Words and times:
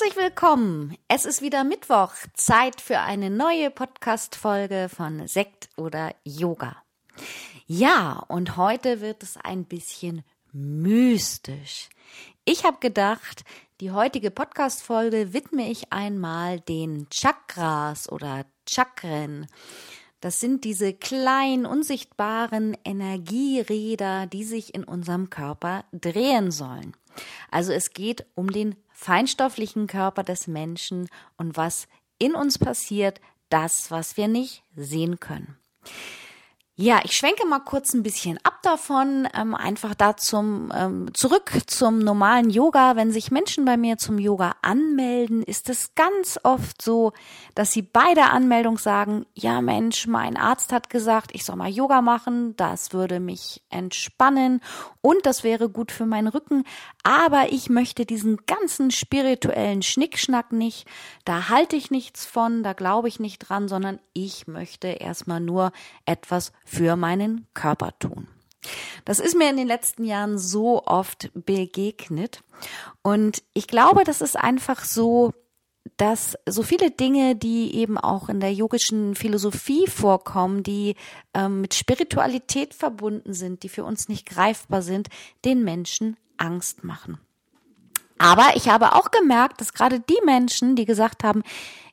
Herzlich 0.00 0.16
willkommen. 0.16 0.96
Es 1.08 1.26
ist 1.26 1.42
wieder 1.42 1.62
Mittwoch, 1.62 2.12
Zeit 2.32 2.80
für 2.80 3.00
eine 3.00 3.28
neue 3.28 3.70
Podcast-Folge 3.70 4.88
von 4.88 5.28
Sekt 5.28 5.68
oder 5.76 6.14
Yoga. 6.24 6.76
Ja, 7.66 8.24
und 8.28 8.56
heute 8.56 9.02
wird 9.02 9.22
es 9.22 9.36
ein 9.36 9.66
bisschen 9.66 10.24
mystisch. 10.52 11.90
Ich 12.46 12.64
habe 12.64 12.78
gedacht, 12.80 13.44
die 13.82 13.90
heutige 13.90 14.30
Podcast-Folge 14.30 15.34
widme 15.34 15.70
ich 15.70 15.92
einmal 15.92 16.60
den 16.60 17.06
Chakras 17.10 18.10
oder 18.10 18.46
Chakren. 18.66 19.48
Das 20.22 20.40
sind 20.40 20.64
diese 20.64 20.94
kleinen, 20.94 21.66
unsichtbaren 21.66 22.74
Energieräder, 22.86 24.26
die 24.26 24.44
sich 24.44 24.74
in 24.74 24.84
unserem 24.84 25.28
Körper 25.28 25.84
drehen 25.92 26.50
sollen. 26.50 26.96
Also 27.50 27.72
es 27.72 27.92
geht 27.92 28.24
um 28.34 28.50
den 28.50 28.76
feinstofflichen 29.00 29.86
Körper 29.86 30.22
des 30.22 30.46
Menschen 30.46 31.08
und 31.38 31.56
was 31.56 31.88
in 32.18 32.34
uns 32.34 32.58
passiert, 32.58 33.18
das, 33.48 33.90
was 33.90 34.18
wir 34.18 34.28
nicht 34.28 34.62
sehen 34.76 35.18
können. 35.18 35.56
Ja, 36.82 37.00
ich 37.04 37.12
schwenke 37.12 37.46
mal 37.46 37.58
kurz 37.58 37.92
ein 37.92 38.02
bisschen 38.02 38.38
ab 38.42 38.60
davon, 38.62 39.28
ähm, 39.34 39.54
einfach 39.54 39.94
da 39.94 40.16
zum 40.16 40.72
ähm, 40.74 41.12
zurück 41.12 41.52
zum 41.66 41.98
normalen 41.98 42.48
Yoga. 42.48 42.96
Wenn 42.96 43.12
sich 43.12 43.30
Menschen 43.30 43.66
bei 43.66 43.76
mir 43.76 43.98
zum 43.98 44.18
Yoga 44.18 44.54
anmelden, 44.62 45.42
ist 45.42 45.68
es 45.68 45.94
ganz 45.94 46.40
oft 46.42 46.80
so, 46.80 47.12
dass 47.54 47.72
sie 47.72 47.82
bei 47.82 48.14
der 48.14 48.32
Anmeldung 48.32 48.78
sagen: 48.78 49.26
Ja, 49.34 49.60
Mensch, 49.60 50.06
mein 50.06 50.38
Arzt 50.38 50.72
hat 50.72 50.88
gesagt, 50.88 51.32
ich 51.34 51.44
soll 51.44 51.56
mal 51.56 51.68
Yoga 51.68 52.00
machen, 52.00 52.56
das 52.56 52.94
würde 52.94 53.20
mich 53.20 53.62
entspannen 53.68 54.62
und 55.02 55.26
das 55.26 55.44
wäre 55.44 55.68
gut 55.68 55.92
für 55.92 56.06
meinen 56.06 56.28
Rücken. 56.28 56.64
Aber 57.02 57.50
ich 57.50 57.70
möchte 57.70 58.04
diesen 58.04 58.38
ganzen 58.46 58.90
spirituellen 58.90 59.82
Schnickschnack 59.82 60.52
nicht. 60.52 60.86
Da 61.24 61.48
halte 61.48 61.76
ich 61.76 61.90
nichts 61.90 62.26
von, 62.26 62.62
da 62.62 62.74
glaube 62.74 63.08
ich 63.08 63.20
nicht 63.20 63.38
dran, 63.38 63.68
sondern 63.68 64.00
ich 64.12 64.46
möchte 64.46 64.88
erstmal 64.88 65.40
nur 65.40 65.72
etwas 66.04 66.52
für 66.64 66.96
meinen 66.96 67.46
Körper 67.54 67.98
tun. 67.98 68.28
Das 69.06 69.18
ist 69.18 69.36
mir 69.36 69.48
in 69.48 69.56
den 69.56 69.66
letzten 69.66 70.04
Jahren 70.04 70.38
so 70.38 70.84
oft 70.84 71.30
begegnet. 71.34 72.42
Und 73.02 73.42
ich 73.54 73.66
glaube, 73.66 74.04
das 74.04 74.20
ist 74.20 74.36
einfach 74.36 74.84
so, 74.84 75.32
dass 75.96 76.36
so 76.46 76.62
viele 76.62 76.90
Dinge, 76.90 77.36
die 77.36 77.74
eben 77.74 77.96
auch 77.96 78.28
in 78.28 78.40
der 78.40 78.52
yogischen 78.52 79.14
Philosophie 79.14 79.86
vorkommen, 79.86 80.62
die 80.62 80.96
ähm, 81.32 81.62
mit 81.62 81.74
Spiritualität 81.74 82.74
verbunden 82.74 83.32
sind, 83.32 83.62
die 83.62 83.70
für 83.70 83.84
uns 83.84 84.08
nicht 84.08 84.26
greifbar 84.26 84.82
sind, 84.82 85.08
den 85.44 85.64
Menschen 85.64 86.18
Angst 86.40 86.84
machen. 86.84 87.18
Aber 88.18 88.50
ich 88.54 88.68
habe 88.68 88.94
auch 88.94 89.10
gemerkt, 89.10 89.60
dass 89.60 89.72
gerade 89.72 90.00
die 90.00 90.20
Menschen, 90.24 90.76
die 90.76 90.84
gesagt 90.84 91.24
haben, 91.24 91.42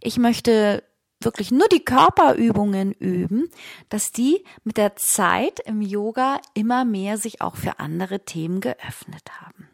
ich 0.01 0.17
möchte 0.17 0.83
wirklich 1.21 1.51
nur 1.51 1.67
die 1.67 1.83
Körperübungen 1.83 2.91
üben, 2.91 3.49
dass 3.89 4.11
die 4.11 4.43
mit 4.63 4.77
der 4.77 4.95
Zeit 4.95 5.59
im 5.61 5.81
Yoga 5.81 6.39
immer 6.53 6.85
mehr 6.85 7.17
sich 7.17 7.41
auch 7.41 7.55
für 7.55 7.79
andere 7.79 8.25
Themen 8.25 8.59
geöffnet 8.59 9.23
haben. 9.39 9.69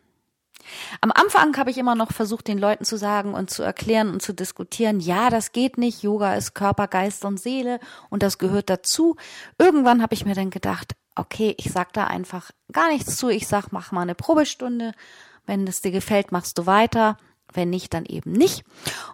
Am 1.01 1.11
Anfang 1.11 1.57
habe 1.57 1.71
ich 1.71 1.77
immer 1.77 1.95
noch 1.95 2.13
versucht, 2.13 2.47
den 2.47 2.57
Leuten 2.57 2.85
zu 2.85 2.97
sagen 2.97 3.33
und 3.33 3.49
zu 3.49 3.63
erklären 3.63 4.09
und 4.09 4.21
zu 4.21 4.33
diskutieren, 4.33 4.99
ja, 4.99 5.29
das 5.29 5.51
geht 5.51 5.77
nicht, 5.77 6.03
Yoga 6.03 6.35
ist 6.35 6.53
Körper, 6.53 6.87
Geist 6.87 7.25
und 7.25 7.39
Seele 7.39 7.79
und 8.09 8.23
das 8.23 8.37
gehört 8.37 8.69
dazu. 8.69 9.17
Irgendwann 9.57 10.01
habe 10.01 10.13
ich 10.13 10.25
mir 10.25 10.35
dann 10.35 10.51
gedacht, 10.51 10.93
okay, 11.15 11.55
ich 11.57 11.71
sag 11.71 11.93
da 11.93 12.05
einfach 12.05 12.51
gar 12.71 12.89
nichts 12.89 13.17
zu, 13.17 13.29
ich 13.29 13.47
sag, 13.47 13.71
mach 13.71 13.91
mal 13.91 14.01
eine 14.01 14.15
Probestunde, 14.15 14.93
wenn 15.45 15.67
es 15.67 15.81
dir 15.81 15.91
gefällt, 15.91 16.31
machst 16.31 16.57
du 16.57 16.65
weiter 16.65 17.17
wenn 17.55 17.69
nicht, 17.69 17.93
dann 17.93 18.05
eben 18.05 18.31
nicht. 18.31 18.63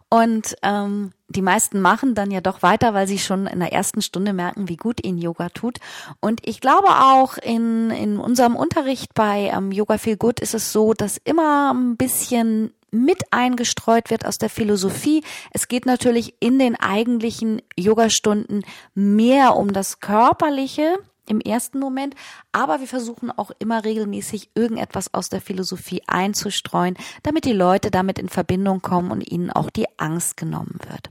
Und 0.10 0.56
ähm, 0.64 1.12
die 1.28 1.42
meisten 1.42 1.82
machen 1.82 2.16
dann 2.16 2.32
ja 2.32 2.42
doch 2.42 2.62
weiter, 2.62 2.94
weil 2.94 3.08
sie 3.08 3.20
schon 3.20 3.48
in 3.48 3.60
der 3.60 3.74
ersten 3.74 4.02
Stunde 4.02 4.34
merken, 4.34 4.70
wie 4.70 4.78
gut 4.78 5.06
ihnen 5.06 5.18
Yoga 5.18 5.50
tut. 5.50 5.80
Und 6.20 6.42
ich 6.48 6.62
glaube 6.62 6.90
auch 6.90 7.38
in, 7.38 7.92
in 7.92 8.18
unserem 8.18 8.56
Unterricht 8.56 9.14
bei 9.14 9.52
ähm, 9.54 9.72
Yoga 9.72 9.98
Feel 9.98 10.18
Good 10.18 10.40
ist 10.40 10.54
es 10.54 10.72
so, 10.72 10.94
dass 10.94 11.18
immer 11.18 11.74
ein 11.74 11.98
bisschen 11.98 12.74
mit 12.92 13.32
eingestreut 13.32 14.10
wird 14.10 14.26
aus 14.26 14.40
der 14.40 14.50
Philosophie. 14.50 15.24
Es 15.52 15.68
geht 15.68 15.86
natürlich 15.86 16.34
in 16.40 16.58
den 16.58 16.76
eigentlichen 16.76 17.62
Yogastunden 17.78 18.64
mehr 18.96 19.56
um 19.56 19.74
das 19.74 20.00
Körperliche, 20.00 20.98
im 21.30 21.40
ersten 21.40 21.80
Moment, 21.80 22.16
aber 22.52 22.80
wir 22.80 22.88
versuchen 22.88 23.32
auch 23.32 23.52
immer 23.60 23.86
regelmäßig 23.86 24.50
irgendetwas 24.56 25.14
aus 25.14 25.30
der 25.30 25.42
Philosophie 25.42 26.02
einzustreuen, 26.08 26.98
damit 27.24 27.46
die 27.46 27.54
Leute 27.54 27.92
damit 27.92 28.20
in 28.20 28.30
Verbindung 28.30 28.82
kommen 28.82 29.12
und 29.12 29.22
ihnen 29.30 29.52
auch 29.52 29.70
die 29.70 29.88
Angst 29.98 30.38
genommen 30.38 30.80
wird. 30.88 31.10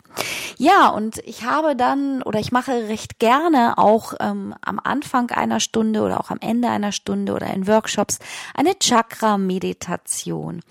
Ja, 0.58 0.88
und 0.88 1.18
ich 1.18 1.44
habe 1.44 1.76
dann 1.76 2.22
oder 2.22 2.40
ich 2.40 2.52
mache 2.52 2.88
recht 2.88 3.18
gerne 3.18 3.78
auch 3.78 4.14
ähm, 4.20 4.54
am 4.60 4.80
Anfang 4.82 5.30
einer 5.30 5.60
Stunde 5.60 6.02
oder 6.02 6.20
auch 6.20 6.30
am 6.30 6.38
Ende 6.40 6.68
einer 6.68 6.92
Stunde 6.92 7.32
oder 7.32 7.46
in 7.48 7.66
Workshops 7.66 8.18
eine 8.54 8.78
Chakra-Meditation. 8.78 10.62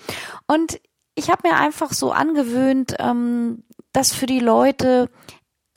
Und 0.46 0.80
ich 1.16 1.30
habe 1.32 1.48
mir 1.48 1.56
einfach 1.56 1.94
so 1.94 2.12
angewöhnt, 2.12 2.96
ähm, 3.00 3.64
dass 3.92 4.14
für 4.14 4.28
die 4.28 4.40
Leute 4.40 5.10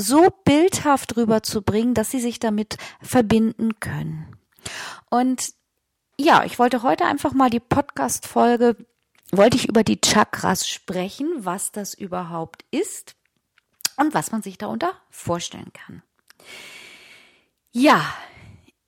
so 0.01 0.29
bildhaft 0.45 1.17
rüberzubringen, 1.17 1.95
dass 1.95 2.11
sie 2.11 2.21
sich 2.21 2.39
damit 2.39 2.77
verbinden 3.01 3.79
können. 3.81 4.37
Und 5.11 5.53
ja, 6.19 6.45
ich 6.45 6.59
wollte 6.59 6.83
heute 6.83 7.05
einfach 7.05 7.33
mal 7.33 7.51
die 7.51 7.61
Podcast-Folge, 7.61 8.77
wollte 9.33 9.57
ich 9.57 9.69
über 9.69 9.85
die 9.85 10.01
Chakras 10.01 10.69
sprechen, 10.69 11.29
was 11.39 11.73
das 11.73 11.95
überhaupt 11.95 12.65
ist 12.71 13.15
und 13.97 14.15
was 14.15 14.33
man 14.33 14.43
sich 14.43 14.59
darunter 14.59 14.93
vorstellen 15.11 15.73
kann. 15.73 16.03
Ja, 17.73 18.15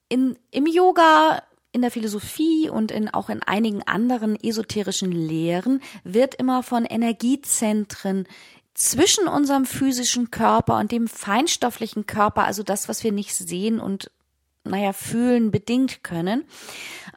in, 0.09 0.37
im 0.51 0.67
Yoga, 0.67 1.43
in 1.71 1.83
der 1.83 1.91
Philosophie 1.91 2.69
und 2.69 2.91
in, 2.91 3.09
auch 3.09 3.29
in 3.29 3.43
einigen 3.43 3.83
anderen 3.83 4.37
esoterischen 4.37 5.13
Lehren 5.13 5.81
wird 6.05 6.35
immer 6.35 6.63
von 6.63 6.85
Energiezentren 6.85 8.27
zwischen 8.75 9.29
unserem 9.29 9.67
physischen 9.67 10.31
Körper 10.31 10.79
und 10.79 10.93
dem 10.93 11.09
feinstofflichen 11.09 12.07
Körper, 12.07 12.45
also 12.45 12.63
das, 12.63 12.89
was 12.89 13.05
wir 13.05 13.13
nicht 13.13 13.35
sehen 13.35 13.81
und 13.81 14.11
naja, 14.65 14.93
fühlen 14.93 15.51
bedingt 15.51 16.05
können. 16.05 16.45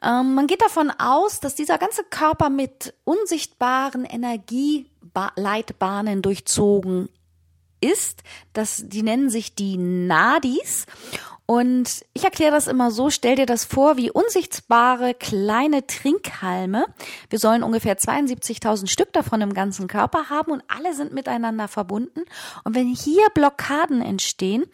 Ähm, 0.02 0.34
man 0.34 0.48
geht 0.48 0.62
davon 0.62 0.90
aus, 0.90 1.38
dass 1.40 1.54
dieser 1.54 1.78
ganze 1.78 2.02
Körper 2.04 2.50
mit 2.50 2.92
unsichtbaren 3.04 4.04
Energieleitbahnen 4.04 6.22
durchzogen 6.22 7.08
ist. 7.80 8.22
Das, 8.52 8.82
die 8.86 9.02
nennen 9.02 9.30
sich 9.30 9.54
die 9.54 9.76
Nadis. 9.76 10.86
Und 11.46 12.04
ich 12.12 12.24
erkläre 12.24 12.50
das 12.50 12.66
immer 12.66 12.90
so, 12.90 13.08
stell 13.08 13.36
dir 13.36 13.46
das 13.46 13.64
vor 13.64 13.96
wie 13.96 14.10
unsichtbare 14.10 15.14
kleine 15.14 15.86
Trinkhalme. 15.86 16.86
Wir 17.30 17.38
sollen 17.38 17.62
ungefähr 17.62 17.96
72.000 17.96 18.88
Stück 18.88 19.12
davon 19.12 19.40
im 19.40 19.54
ganzen 19.54 19.86
Körper 19.86 20.28
haben 20.28 20.50
und 20.50 20.64
alle 20.66 20.92
sind 20.92 21.12
miteinander 21.12 21.68
verbunden. 21.68 22.22
Und 22.64 22.74
wenn 22.74 22.88
hier 22.88 23.28
Blockaden 23.32 24.02
entstehen, 24.02 24.64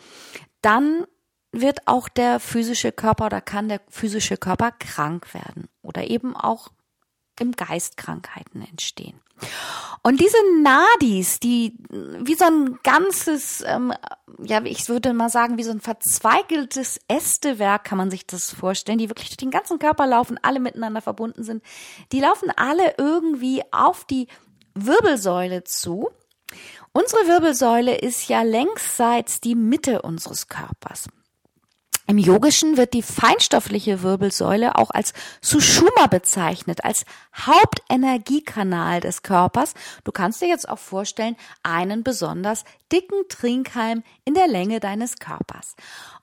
dann 0.62 1.04
wird 1.52 1.86
auch 1.86 2.08
der 2.08 2.40
physische 2.40 2.90
Körper 2.90 3.26
oder 3.26 3.42
kann 3.42 3.68
der 3.68 3.82
physische 3.90 4.38
Körper 4.38 4.72
krank 4.72 5.34
werden 5.34 5.68
oder 5.82 6.08
eben 6.08 6.34
auch 6.34 6.68
im 7.38 7.52
Geist 7.52 7.98
Krankheiten 7.98 8.62
entstehen. 8.62 9.20
Und 10.04 10.20
diese 10.20 10.36
Nadis, 10.60 11.38
die 11.38 11.76
wie 11.90 12.34
so 12.34 12.44
ein 12.44 12.80
ganzes, 12.82 13.62
ähm, 13.64 13.92
ja, 14.42 14.60
ich 14.64 14.88
würde 14.88 15.12
mal 15.12 15.28
sagen, 15.28 15.58
wie 15.58 15.62
so 15.62 15.70
ein 15.70 15.80
verzweigeltes 15.80 16.98
Ästewerk 17.06 17.84
kann 17.84 17.98
man 17.98 18.10
sich 18.10 18.26
das 18.26 18.50
vorstellen, 18.50 18.98
die 18.98 19.08
wirklich 19.08 19.28
durch 19.28 19.36
den 19.36 19.52
ganzen 19.52 19.78
Körper 19.78 20.08
laufen, 20.08 20.40
alle 20.42 20.58
miteinander 20.58 21.02
verbunden 21.02 21.44
sind. 21.44 21.62
Die 22.10 22.18
laufen 22.18 22.50
alle 22.56 22.94
irgendwie 22.98 23.62
auf 23.70 24.04
die 24.04 24.26
Wirbelsäule 24.74 25.62
zu. 25.62 26.10
Unsere 26.92 27.28
Wirbelsäule 27.28 27.96
ist 27.96 28.28
ja 28.28 28.42
längsseits 28.42 29.40
die 29.40 29.54
Mitte 29.54 30.02
unseres 30.02 30.48
Körpers. 30.48 31.08
Im 32.12 32.18
Yogischen 32.18 32.76
wird 32.76 32.92
die 32.92 33.00
feinstoffliche 33.00 34.02
Wirbelsäule 34.02 34.76
auch 34.76 34.90
als 34.90 35.14
Sushuma 35.40 36.08
bezeichnet, 36.08 36.84
als 36.84 37.06
Hauptenergiekanal 37.34 39.00
des 39.00 39.22
Körpers. 39.22 39.72
Du 40.04 40.12
kannst 40.12 40.42
dir 40.42 40.48
jetzt 40.48 40.68
auch 40.68 40.78
vorstellen, 40.78 41.36
einen 41.62 42.02
besonders 42.02 42.64
dicken 42.92 43.16
Trinkhalm 43.30 44.02
in 44.26 44.34
der 44.34 44.46
Länge 44.46 44.78
deines 44.78 45.16
Körpers. 45.20 45.74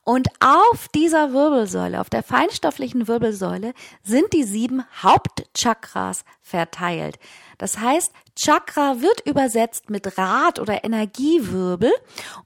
Und 0.10 0.28
auf 0.40 0.88
dieser 0.88 1.34
Wirbelsäule, 1.34 2.02
auf 2.02 2.10
der 2.10 2.24
feinstofflichen 2.24 3.08
Wirbelsäule, 3.08 3.76
sind 4.02 4.34
die 4.34 4.44
sieben 4.44 4.84
Hauptchakras 5.04 6.26
verteilt. 6.42 7.20
Das 7.60 7.78
heißt, 7.78 8.12
Chakra 8.36 9.02
wird 9.02 9.22
übersetzt 9.28 9.92
mit 9.92 10.18
Rad 10.18 10.58
oder 10.58 10.84
Energiewirbel 10.84 11.92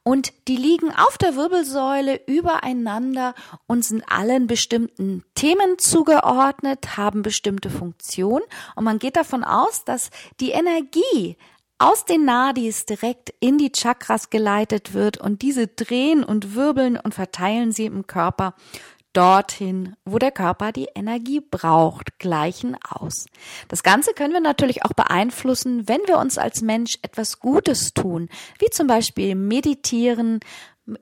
und 0.03 0.33
die 0.49 0.57
liegen 0.57 0.91
auf 0.93 1.17
der 1.17 1.37
Wirbelsäule 1.37 2.19
übereinander 2.27 3.33
und 3.65 3.85
sind 3.85 4.03
allen 4.11 4.45
bestimmten 4.47 5.23
Themen 5.33 5.79
zugeordnet, 5.79 6.97
haben 6.97 7.21
bestimmte 7.21 7.69
Funktionen 7.69 8.43
und 8.75 8.83
man 8.83 8.99
geht 8.99 9.15
davon 9.15 9.45
aus, 9.45 9.85
dass 9.85 10.09
die 10.41 10.51
Energie 10.51 11.37
aus 11.83 12.05
den 12.05 12.23
Nadis 12.23 12.85
direkt 12.85 13.33
in 13.41 13.57
die 13.57 13.73
Chakras 13.73 14.29
geleitet 14.29 14.93
wird 14.93 15.17
und 15.17 15.41
diese 15.41 15.67
drehen 15.67 16.23
und 16.23 16.55
wirbeln 16.55 16.95
und 16.95 17.13
verteilen 17.13 17.73
sie 17.73 17.85
im 17.85 18.07
Körper 18.07 18.55
dorthin, 19.11 19.97
wo 20.05 20.17
der 20.17 20.31
Körper 20.31 20.71
die 20.71 20.87
Energie 20.95 21.41
braucht, 21.41 22.19
gleichen 22.19 22.77
aus. 22.89 23.25
Das 23.67 23.83
Ganze 23.83 24.13
können 24.13 24.31
wir 24.31 24.39
natürlich 24.39 24.85
auch 24.85 24.93
beeinflussen, 24.93 25.85
wenn 25.89 25.99
wir 26.07 26.19
uns 26.19 26.37
als 26.37 26.61
Mensch 26.61 26.97
etwas 27.01 27.41
Gutes 27.41 27.93
tun, 27.93 28.29
wie 28.59 28.69
zum 28.69 28.87
Beispiel 28.87 29.35
meditieren, 29.35 30.39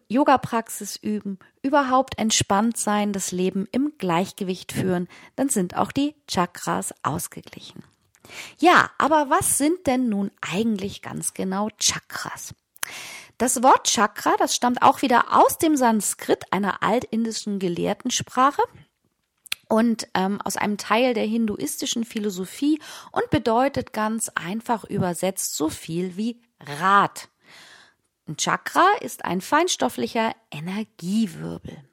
Yoga-Praxis 0.07 0.95
üben, 0.95 1.37
überhaupt 1.61 2.17
entspannt 2.17 2.77
sein, 2.77 3.13
das 3.13 3.31
Leben 3.31 3.67
im 3.71 3.93
Gleichgewicht 3.99 4.71
führen, 4.71 5.07
dann 5.35 5.49
sind 5.49 5.77
auch 5.77 5.91
die 5.91 6.15
Chakras 6.27 6.91
ausgeglichen. 7.03 7.83
Ja, 8.59 8.91
aber 8.97 9.29
was 9.29 9.57
sind 9.57 9.87
denn 9.87 10.09
nun 10.09 10.31
eigentlich 10.41 11.01
ganz 11.01 11.33
genau 11.33 11.69
Chakras? 11.79 12.53
Das 13.37 13.63
Wort 13.63 13.87
Chakra, 13.87 14.35
das 14.37 14.55
stammt 14.55 14.83
auch 14.83 15.01
wieder 15.01 15.35
aus 15.35 15.57
dem 15.57 15.75
Sanskrit, 15.75 16.43
einer 16.51 16.83
altindischen 16.83 17.57
Gelehrtensprache 17.57 18.61
und 19.67 20.07
ähm, 20.13 20.39
aus 20.41 20.57
einem 20.57 20.77
Teil 20.77 21.13
der 21.13 21.25
hinduistischen 21.25 22.03
Philosophie 22.03 22.79
und 23.11 23.29
bedeutet 23.29 23.93
ganz 23.93 24.29
einfach 24.35 24.83
übersetzt 24.83 25.55
so 25.55 25.69
viel 25.69 26.17
wie 26.17 26.41
Rad. 26.59 27.29
Ein 28.27 28.37
Chakra 28.37 28.85
ist 29.01 29.25
ein 29.25 29.41
feinstofflicher 29.41 30.33
Energiewirbel. 30.51 31.83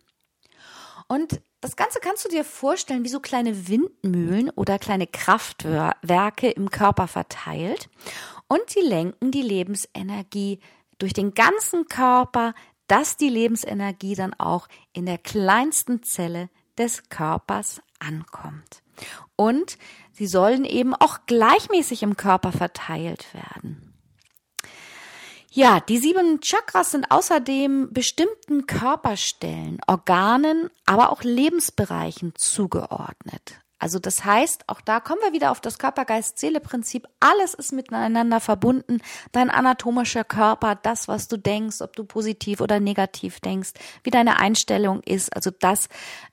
Und 1.06 1.40
das 1.60 1.76
Ganze 1.76 1.98
kannst 2.00 2.24
du 2.24 2.28
dir 2.28 2.44
vorstellen 2.44 3.04
wie 3.04 3.08
so 3.08 3.20
kleine 3.20 3.68
Windmühlen 3.68 4.50
oder 4.50 4.78
kleine 4.78 5.06
Kraftwerke 5.06 6.50
im 6.50 6.70
Körper 6.70 7.08
verteilt 7.08 7.88
und 8.46 8.68
sie 8.68 8.80
lenken 8.80 9.30
die 9.30 9.42
Lebensenergie 9.42 10.60
durch 10.98 11.12
den 11.12 11.34
ganzen 11.34 11.86
Körper, 11.86 12.54
dass 12.86 13.16
die 13.16 13.28
Lebensenergie 13.28 14.14
dann 14.14 14.34
auch 14.34 14.68
in 14.92 15.06
der 15.06 15.18
kleinsten 15.18 16.02
Zelle 16.02 16.48
des 16.78 17.08
Körpers 17.08 17.82
ankommt. 17.98 18.82
Und 19.36 19.78
sie 20.12 20.26
sollen 20.26 20.64
eben 20.64 20.94
auch 20.94 21.26
gleichmäßig 21.26 22.02
im 22.02 22.16
Körper 22.16 22.52
verteilt 22.52 23.26
werden. 23.34 23.87
Ja, 25.58 25.80
die 25.80 25.98
sieben 25.98 26.40
Chakras 26.40 26.92
sind 26.92 27.10
außerdem 27.10 27.88
bestimmten 27.90 28.68
Körperstellen, 28.68 29.80
Organen, 29.88 30.70
aber 30.86 31.10
auch 31.10 31.24
Lebensbereichen 31.24 32.32
zugeordnet. 32.36 33.58
Also 33.80 33.98
das 33.98 34.24
heißt, 34.24 34.68
auch 34.68 34.80
da 34.80 35.00
kommen 35.00 35.20
wir 35.20 35.32
wieder 35.32 35.50
auf 35.50 35.60
das 35.60 35.80
Körper-Geist-Seele-Prinzip. 35.80 37.08
Alles 37.18 37.54
ist 37.54 37.72
miteinander 37.72 38.38
verbunden. 38.38 39.00
Dein 39.32 39.50
anatomischer 39.50 40.22
Körper, 40.22 40.76
das, 40.76 41.08
was 41.08 41.26
du 41.26 41.36
denkst, 41.36 41.80
ob 41.80 41.96
du 41.96 42.04
positiv 42.04 42.60
oder 42.60 42.78
negativ 42.78 43.40
denkst, 43.40 43.70
wie 44.04 44.10
deine 44.10 44.38
Einstellung 44.38 45.00
ist. 45.02 45.34
Also 45.34 45.50
das 45.50 45.88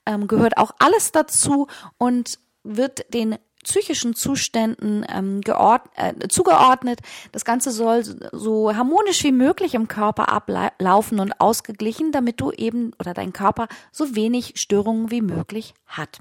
ähm, 0.06 0.28
gehört 0.28 0.60
auch 0.60 0.70
alles 0.78 1.12
dazu 1.12 1.66
und 1.98 2.38
wird 2.62 3.12
den 3.12 3.40
psychischen 3.66 4.16
Zuständen 4.16 5.06
ähm, 5.10 5.42
geord 5.42 5.82
äh, 5.96 6.28
zugeordnet. 6.30 7.00
Das 7.32 7.44
Ganze 7.44 7.72
soll 7.72 8.04
so 8.32 8.76
harmonisch 8.76 9.24
wie 9.24 9.32
möglich 9.32 9.74
im 9.74 9.88
Körper 9.88 10.30
ablaufen 10.30 11.20
und 11.20 11.42
ausgeglichen, 11.42 12.12
damit 12.12 12.40
du 12.40 12.52
eben 12.52 12.94
oder 13.00 13.14
dein 13.14 13.34
Körper 13.34 13.68
so 13.92 14.16
wenig 14.16 14.54
Störungen 14.56 15.12
wie 15.12 15.22
möglich 15.22 15.74
hat. 15.88 16.20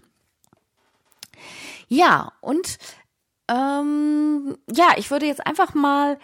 Ja, 1.88 2.32
und 2.40 2.78
ähm, 3.48 4.56
ja, 4.70 4.94
ich 4.96 5.10
würde 5.10 5.26
jetzt 5.26 5.46
einfach 5.46 5.74
mal 5.74 6.18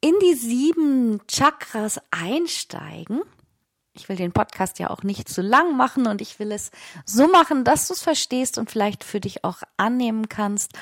in 0.00 0.14
die 0.22 0.34
sieben 0.34 1.20
Chakras 1.28 2.00
einsteigen 2.10 3.22
ich 3.98 4.08
will 4.08 4.16
den 4.16 4.32
Podcast 4.32 4.78
ja 4.78 4.90
auch 4.90 5.02
nicht 5.02 5.28
zu 5.28 5.42
lang 5.42 5.76
machen 5.76 6.06
und 6.06 6.20
ich 6.20 6.38
will 6.38 6.52
es 6.52 6.70
so 7.04 7.26
machen, 7.28 7.64
dass 7.64 7.88
du 7.88 7.94
es 7.94 8.02
verstehst 8.02 8.58
und 8.58 8.70
vielleicht 8.70 9.04
für 9.04 9.20
dich 9.20 9.44
auch 9.44 9.58
annehmen 9.76 10.28
kannst. 10.28 10.72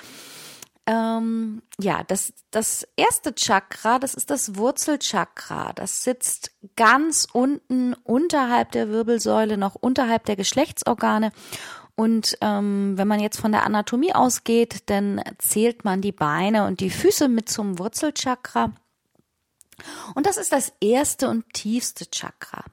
Ähm, 0.89 1.63
ja, 1.81 2.05
das, 2.05 2.33
das 2.53 2.87
erste 2.97 3.35
Chakra, 3.35 3.99
das 3.99 4.15
ist 4.15 4.31
das 4.31 4.57
Wurzelchakra. 4.57 5.73
Das 5.73 6.05
sitzt 6.05 6.53
ganz 6.77 7.27
unten 7.33 7.95
unterhalb 7.95 8.71
der 8.71 8.89
Wirbelsäule, 8.89 9.57
noch 9.57 9.75
unterhalb 9.75 10.27
der 10.27 10.37
Geschlechtsorgane. 10.37 11.33
Und 11.97 12.39
ähm, 12.41 12.93
wenn 12.97 13.09
man 13.09 13.21
jetzt 13.21 13.41
von 13.41 13.51
der 13.51 13.65
Anatomie 13.65 14.15
ausgeht, 14.15 14.83
dann 14.87 15.21
zählt 15.39 15.85
man 15.85 16.03
die 16.03 16.13
Beine 16.13 16.67
und 16.67 16.81
die 16.81 16.91
Füße 16.91 17.27
mit 17.27 17.49
zum 17.49 17.79
Wurzelchakra. 17.79 18.73
Und 20.15 20.27
das 20.27 20.37
ist 20.37 20.53
das 20.53 20.73
erste 20.81 21.29
und 21.29 21.53
tiefste 21.53 22.09
Chakra. 22.11 22.65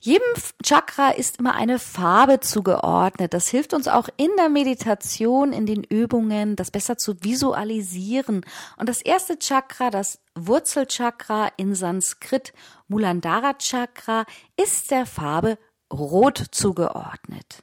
Jedem 0.00 0.26
Chakra 0.64 1.10
ist 1.10 1.38
immer 1.38 1.54
eine 1.54 1.78
Farbe 1.78 2.40
zugeordnet. 2.40 3.34
Das 3.34 3.48
hilft 3.48 3.72
uns 3.72 3.86
auch 3.86 4.08
in 4.16 4.30
der 4.36 4.48
Meditation, 4.48 5.52
in 5.52 5.66
den 5.66 5.84
Übungen, 5.84 6.56
das 6.56 6.70
besser 6.70 6.96
zu 6.96 7.22
visualisieren. 7.22 8.44
Und 8.76 8.88
das 8.88 9.00
erste 9.00 9.38
Chakra, 9.38 9.90
das 9.90 10.18
Wurzelchakra 10.34 11.52
in 11.56 11.74
Sanskrit 11.74 12.52
Mulandhara 12.88 13.54
Chakra, 13.54 14.24
ist 14.56 14.90
der 14.90 15.06
Farbe 15.06 15.58
Rot 15.92 16.46
zugeordnet. 16.50 17.62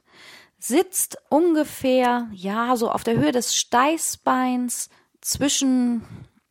Sitzt 0.58 1.18
ungefähr, 1.28 2.28
ja, 2.32 2.76
so 2.76 2.90
auf 2.90 3.04
der 3.04 3.16
Höhe 3.16 3.32
des 3.32 3.54
Steißbeins 3.54 4.88
zwischen, 5.20 6.06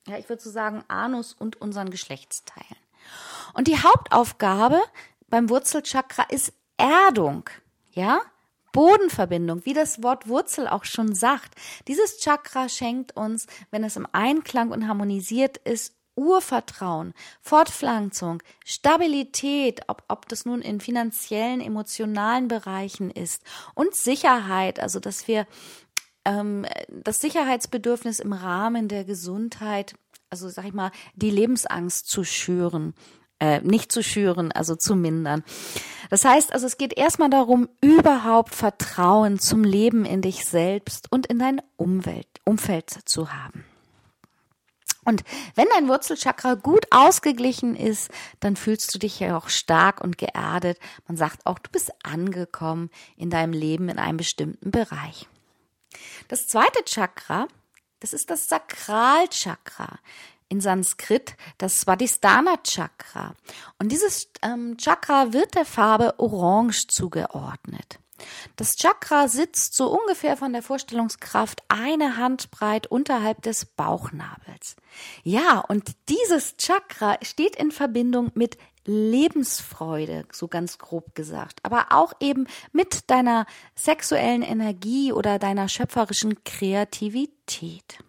ja, 0.07 0.17
ich 0.17 0.29
würde 0.29 0.41
so 0.41 0.49
sagen, 0.49 0.83
Anus 0.87 1.33
und 1.33 1.61
unseren 1.61 1.89
Geschlechtsteilen. 1.89 2.77
Und 3.53 3.67
die 3.67 3.79
Hauptaufgabe 3.79 4.79
beim 5.29 5.49
Wurzelchakra 5.49 6.23
ist 6.29 6.53
Erdung, 6.77 7.49
ja? 7.91 8.21
Bodenverbindung, 8.71 9.65
wie 9.65 9.73
das 9.73 10.03
Wort 10.03 10.27
Wurzel 10.27 10.67
auch 10.67 10.85
schon 10.85 11.15
sagt. 11.15 11.55
Dieses 11.87 12.19
Chakra 12.19 12.69
schenkt 12.69 13.15
uns, 13.15 13.47
wenn 13.71 13.83
es 13.83 13.95
im 13.95 14.07
Einklang 14.11 14.71
und 14.71 14.87
harmonisiert 14.87 15.57
ist, 15.57 15.95
Urvertrauen, 16.15 17.13
Fortpflanzung, 17.41 18.43
Stabilität, 18.65 19.81
ob, 19.87 20.03
ob 20.09 20.27
das 20.27 20.45
nun 20.45 20.61
in 20.61 20.81
finanziellen, 20.81 21.61
emotionalen 21.61 22.49
Bereichen 22.49 23.09
ist 23.09 23.41
und 23.73 23.95
Sicherheit, 23.95 24.81
also 24.81 24.99
dass 24.99 25.27
wir 25.29 25.47
ähm, 26.25 26.65
das 26.89 27.21
Sicherheitsbedürfnis 27.21 28.19
im 28.19 28.33
Rahmen 28.33 28.89
der 28.89 29.05
Gesundheit, 29.05 29.95
also 30.29 30.49
sag 30.49 30.65
ich 30.65 30.73
mal, 30.73 30.91
die 31.15 31.31
Lebensangst 31.31 32.09
zu 32.09 32.25
schüren 32.25 32.93
äh, 33.39 33.61
nicht 33.61 33.91
zu 33.91 34.03
schüren, 34.03 34.51
also 34.51 34.75
zu 34.75 34.95
mindern. 34.95 35.43
Das 36.09 36.25
heißt 36.25 36.53
also, 36.53 36.65
es 36.65 36.77
geht 36.77 36.97
erstmal 36.97 37.29
darum, 37.29 37.69
überhaupt 37.81 38.55
Vertrauen 38.55 39.39
zum 39.39 39.63
Leben 39.63 40.05
in 40.05 40.21
dich 40.21 40.45
selbst 40.45 41.11
und 41.11 41.27
in 41.27 41.39
dein 41.39 41.61
Umwelt, 41.77 42.27
Umfeld 42.45 42.89
zu 43.05 43.31
haben. 43.31 43.65
Und 45.05 45.23
wenn 45.55 45.67
dein 45.73 45.87
Wurzelchakra 45.87 46.55
gut 46.55 46.85
ausgeglichen 46.91 47.75
ist, 47.75 48.11
dann 48.41 48.55
fühlst 48.55 48.93
du 48.93 48.99
dich 48.99 49.19
ja 49.19 49.37
auch 49.37 49.49
stark 49.49 50.01
und 50.01 50.17
geerdet. 50.17 50.77
Man 51.07 51.17
sagt 51.17 51.45
auch, 51.45 51.57
du 51.57 51.69
bist 51.71 51.91
angekommen 52.03 52.89
in 53.15 53.29
deinem 53.29 53.53
Leben 53.53 53.89
in 53.89 53.97
einem 53.97 54.17
bestimmten 54.17 54.71
Bereich. 54.71 55.27
Das 56.27 56.47
zweite 56.47 56.83
Chakra, 56.85 57.47
das 58.01 58.13
ist 58.13 58.29
das 58.29 58.49
Sakralchakra 58.49 59.97
in 60.49 60.61
Sanskrit 60.61 61.35
das 61.57 61.81
Svadhisthana 61.81 62.57
Chakra. 62.63 63.33
Und 63.77 63.91
dieses 63.91 64.29
ähm, 64.41 64.77
Chakra 64.77 65.31
wird 65.33 65.55
der 65.55 65.65
Farbe 65.65 66.19
Orange 66.19 66.87
zugeordnet. 66.87 67.99
Das 68.55 68.75
Chakra 68.75 69.27
sitzt 69.27 69.75
so 69.75 69.87
ungefähr 69.87 70.35
von 70.37 70.51
der 70.51 70.61
Vorstellungskraft 70.61 71.63
eine 71.69 72.17
Handbreit 72.17 72.87
unterhalb 72.87 73.41
des 73.41 73.65
Bauchnabels. 73.65 74.75
Ja, 75.23 75.59
und 75.59 75.91
dieses 76.09 76.57
Chakra 76.57 77.17
steht 77.21 77.55
in 77.55 77.71
Verbindung 77.71 78.31
mit 78.33 78.57
Lebensfreude, 78.85 80.25
so 80.31 80.47
ganz 80.47 80.79
grob 80.79 81.13
gesagt, 81.13 81.59
aber 81.63 81.87
auch 81.91 82.13
eben 82.19 82.47
mit 82.71 83.09
deiner 83.09 83.45
sexuellen 83.75 84.41
Energie 84.41 85.13
oder 85.13 85.37
deiner 85.37 85.67
schöpferischen 85.67 86.43
Kreativität. 86.43 87.99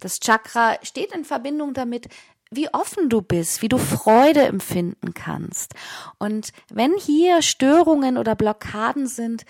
Das 0.00 0.20
Chakra 0.20 0.76
steht 0.82 1.12
in 1.12 1.24
Verbindung 1.24 1.74
damit, 1.74 2.08
wie 2.50 2.72
offen 2.72 3.08
du 3.08 3.22
bist, 3.22 3.62
wie 3.62 3.68
du 3.68 3.78
Freude 3.78 4.42
empfinden 4.42 5.14
kannst. 5.14 5.74
Und 6.18 6.50
wenn 6.70 6.92
hier 6.96 7.42
Störungen 7.42 8.16
oder 8.16 8.34
Blockaden 8.34 9.06
sind, 9.06 9.44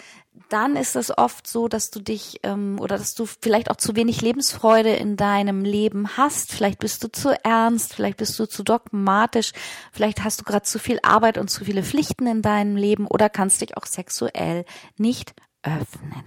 dann 0.49 0.77
ist 0.77 0.97
es 0.97 1.17
oft 1.17 1.47
so, 1.47 1.69
dass 1.69 1.91
du 1.91 2.01
dich 2.01 2.41
ähm, 2.43 2.79
oder 2.81 2.99
dass 2.99 3.15
du 3.15 3.27
vielleicht 3.27 3.71
auch 3.71 3.77
zu 3.77 3.95
wenig 3.97 4.21
Lebensfreude 4.21 4.93
in 4.95 5.17
deinem 5.17 5.65
Leben 5.65 6.17
hast. 6.17 6.53
Vielleicht 6.53 6.81
bist 6.81 7.03
du 7.05 7.09
zu 7.09 7.31
ernst, 7.45 7.95
vielleicht 7.95 8.19
bist 8.19 8.39
du 8.39 8.47
zu 8.47 8.63
dogmatisch, 8.63 9.53
vielleicht 9.93 10.25
hast 10.25 10.41
du 10.41 10.45
gerade 10.45 10.65
zu 10.65 10.79
viel 10.79 10.99
Arbeit 11.03 11.39
und 11.39 11.51
zu 11.51 11.65
viele 11.65 11.83
Pflichten 11.83 12.27
in 12.27 12.43
deinem 12.43 12.77
Leben 12.77 13.07
oder 13.07 13.29
kannst 13.29 13.61
dich 13.61 13.77
auch 13.77 13.87
sexuell 13.87 14.65
nicht 14.97 15.35
öffnen. 15.63 16.25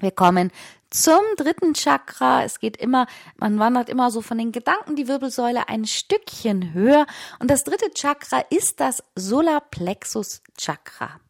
Wir 0.00 0.10
kommen 0.10 0.50
zum 0.94 1.20
dritten 1.36 1.74
Chakra. 1.74 2.44
Es 2.44 2.60
geht 2.60 2.76
immer, 2.76 3.06
man 3.36 3.58
wandert 3.58 3.88
immer 3.88 4.10
so 4.12 4.22
von 4.22 4.38
den 4.38 4.52
Gedanken 4.52 4.94
die 4.94 5.08
Wirbelsäule 5.08 5.68
ein 5.68 5.86
Stückchen 5.86 6.72
höher. 6.72 7.06
Und 7.40 7.50
das 7.50 7.64
dritte 7.64 7.90
Chakra 7.92 8.44
ist 8.50 8.78
das 8.78 9.02
Solarplexus 9.16 10.42
Chakra. 10.56 11.20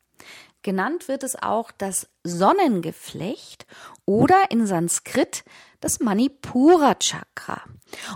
Genannt 0.62 1.08
wird 1.08 1.22
es 1.22 1.40
auch 1.40 1.70
das 1.70 2.08
Sonnengeflecht 2.24 3.66
oder 4.06 4.50
in 4.50 4.66
Sanskrit 4.66 5.44
das 5.80 6.00
Manipura 6.00 6.94
Chakra. 6.94 7.62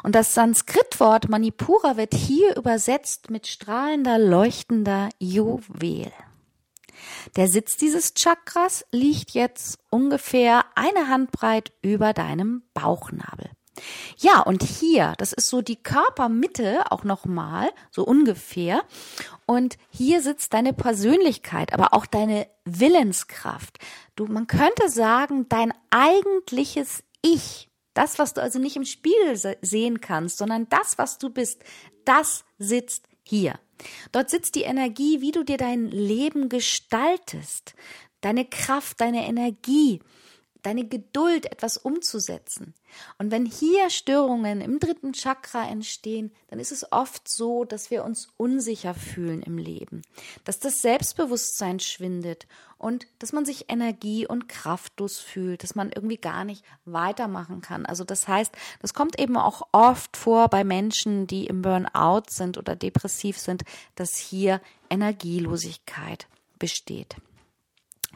Und 0.02 0.14
das 0.14 0.34
Sanskritwort 0.34 1.28
Manipura 1.28 1.96
wird 1.96 2.14
hier 2.14 2.56
übersetzt 2.56 3.30
mit 3.30 3.46
strahlender, 3.46 4.18
leuchtender 4.18 5.10
Juwel. 5.18 6.12
Der 7.36 7.48
Sitz 7.48 7.76
dieses 7.76 8.14
Chakras 8.14 8.84
liegt 8.90 9.32
jetzt 9.32 9.78
ungefähr 9.90 10.64
eine 10.74 11.08
Handbreit 11.08 11.72
über 11.82 12.12
deinem 12.12 12.62
Bauchnabel. 12.74 13.50
Ja, 14.16 14.40
und 14.40 14.62
hier, 14.62 15.14
das 15.18 15.32
ist 15.32 15.48
so 15.48 15.62
die 15.62 15.80
Körpermitte 15.80 16.90
auch 16.90 17.04
nochmal, 17.04 17.70
so 17.90 18.04
ungefähr. 18.04 18.82
Und 19.46 19.78
hier 19.90 20.22
sitzt 20.22 20.52
deine 20.52 20.72
Persönlichkeit, 20.72 21.72
aber 21.72 21.94
auch 21.94 22.06
deine 22.06 22.48
Willenskraft. 22.64 23.78
Du, 24.16 24.26
man 24.26 24.46
könnte 24.46 24.88
sagen, 24.88 25.48
dein 25.48 25.72
eigentliches 25.90 27.02
Ich. 27.22 27.68
Das, 27.94 28.18
was 28.18 28.34
du 28.34 28.42
also 28.42 28.58
nicht 28.58 28.76
im 28.76 28.84
Spiegel 28.84 29.36
sehen 29.60 30.00
kannst, 30.00 30.38
sondern 30.38 30.68
das, 30.68 30.98
was 30.98 31.18
du 31.18 31.30
bist, 31.30 31.62
das 32.04 32.44
sitzt 32.58 33.08
hier. 33.22 33.58
Dort 34.12 34.30
sitzt 34.30 34.54
die 34.54 34.62
Energie, 34.62 35.20
wie 35.20 35.30
du 35.30 35.44
dir 35.44 35.56
dein 35.56 35.90
Leben 35.90 36.48
gestaltest, 36.48 37.74
deine 38.20 38.44
Kraft, 38.44 39.00
deine 39.00 39.26
Energie, 39.26 40.00
deine 40.68 40.84
Geduld, 40.86 41.50
etwas 41.50 41.78
umzusetzen. 41.78 42.74
Und 43.16 43.30
wenn 43.30 43.46
hier 43.46 43.88
Störungen 43.88 44.60
im 44.60 44.78
dritten 44.78 45.14
Chakra 45.14 45.66
entstehen, 45.66 46.30
dann 46.48 46.60
ist 46.60 46.72
es 46.72 46.92
oft 46.92 47.26
so, 47.26 47.64
dass 47.64 47.90
wir 47.90 48.04
uns 48.04 48.28
unsicher 48.36 48.92
fühlen 48.92 49.42
im 49.42 49.56
Leben, 49.56 50.02
dass 50.44 50.58
das 50.58 50.82
Selbstbewusstsein 50.82 51.80
schwindet 51.80 52.46
und 52.76 53.06
dass 53.18 53.32
man 53.32 53.46
sich 53.46 53.70
energie- 53.70 54.26
und 54.26 54.46
kraftlos 54.46 55.18
fühlt, 55.20 55.62
dass 55.62 55.74
man 55.74 55.90
irgendwie 55.90 56.18
gar 56.18 56.44
nicht 56.44 56.62
weitermachen 56.84 57.62
kann. 57.62 57.86
Also 57.86 58.04
das 58.04 58.28
heißt, 58.28 58.52
das 58.82 58.92
kommt 58.92 59.18
eben 59.18 59.38
auch 59.38 59.68
oft 59.72 60.18
vor 60.18 60.48
bei 60.48 60.64
Menschen, 60.64 61.26
die 61.26 61.46
im 61.46 61.62
Burnout 61.62 62.24
sind 62.28 62.58
oder 62.58 62.76
depressiv 62.76 63.38
sind, 63.38 63.62
dass 63.94 64.18
hier 64.18 64.60
Energielosigkeit 64.90 66.26
besteht. 66.58 67.16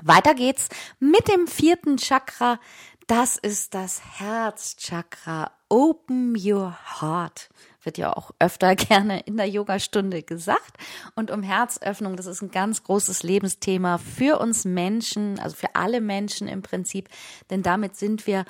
Weiter 0.02 0.34
geht's 0.34 0.68
mit 0.98 1.28
dem 1.28 1.46
vierten 1.46 1.96
Chakra. 1.96 2.58
Das 3.06 3.36
ist 3.36 3.74
das 3.74 4.00
Herzchakra. 4.18 5.50
Open 5.68 6.36
your 6.36 6.76
heart. 7.00 7.50
Wird 7.82 7.98
ja 7.98 8.12
auch 8.12 8.30
öfter 8.38 8.74
gerne 8.76 9.20
in 9.20 9.36
der 9.36 9.48
Yogastunde 9.48 10.22
gesagt. 10.22 10.76
Und 11.14 11.30
um 11.30 11.42
Herzöffnung, 11.42 12.16
das 12.16 12.26
ist 12.26 12.42
ein 12.42 12.50
ganz 12.50 12.82
großes 12.82 13.22
Lebensthema 13.22 13.98
für 13.98 14.38
uns 14.38 14.64
Menschen, 14.64 15.38
also 15.38 15.56
für 15.56 15.74
alle 15.74 16.00
Menschen 16.00 16.48
im 16.48 16.62
Prinzip. 16.62 17.08
Denn 17.50 17.62
damit 17.62 17.96
sind 17.96 18.26
wir 18.26 18.44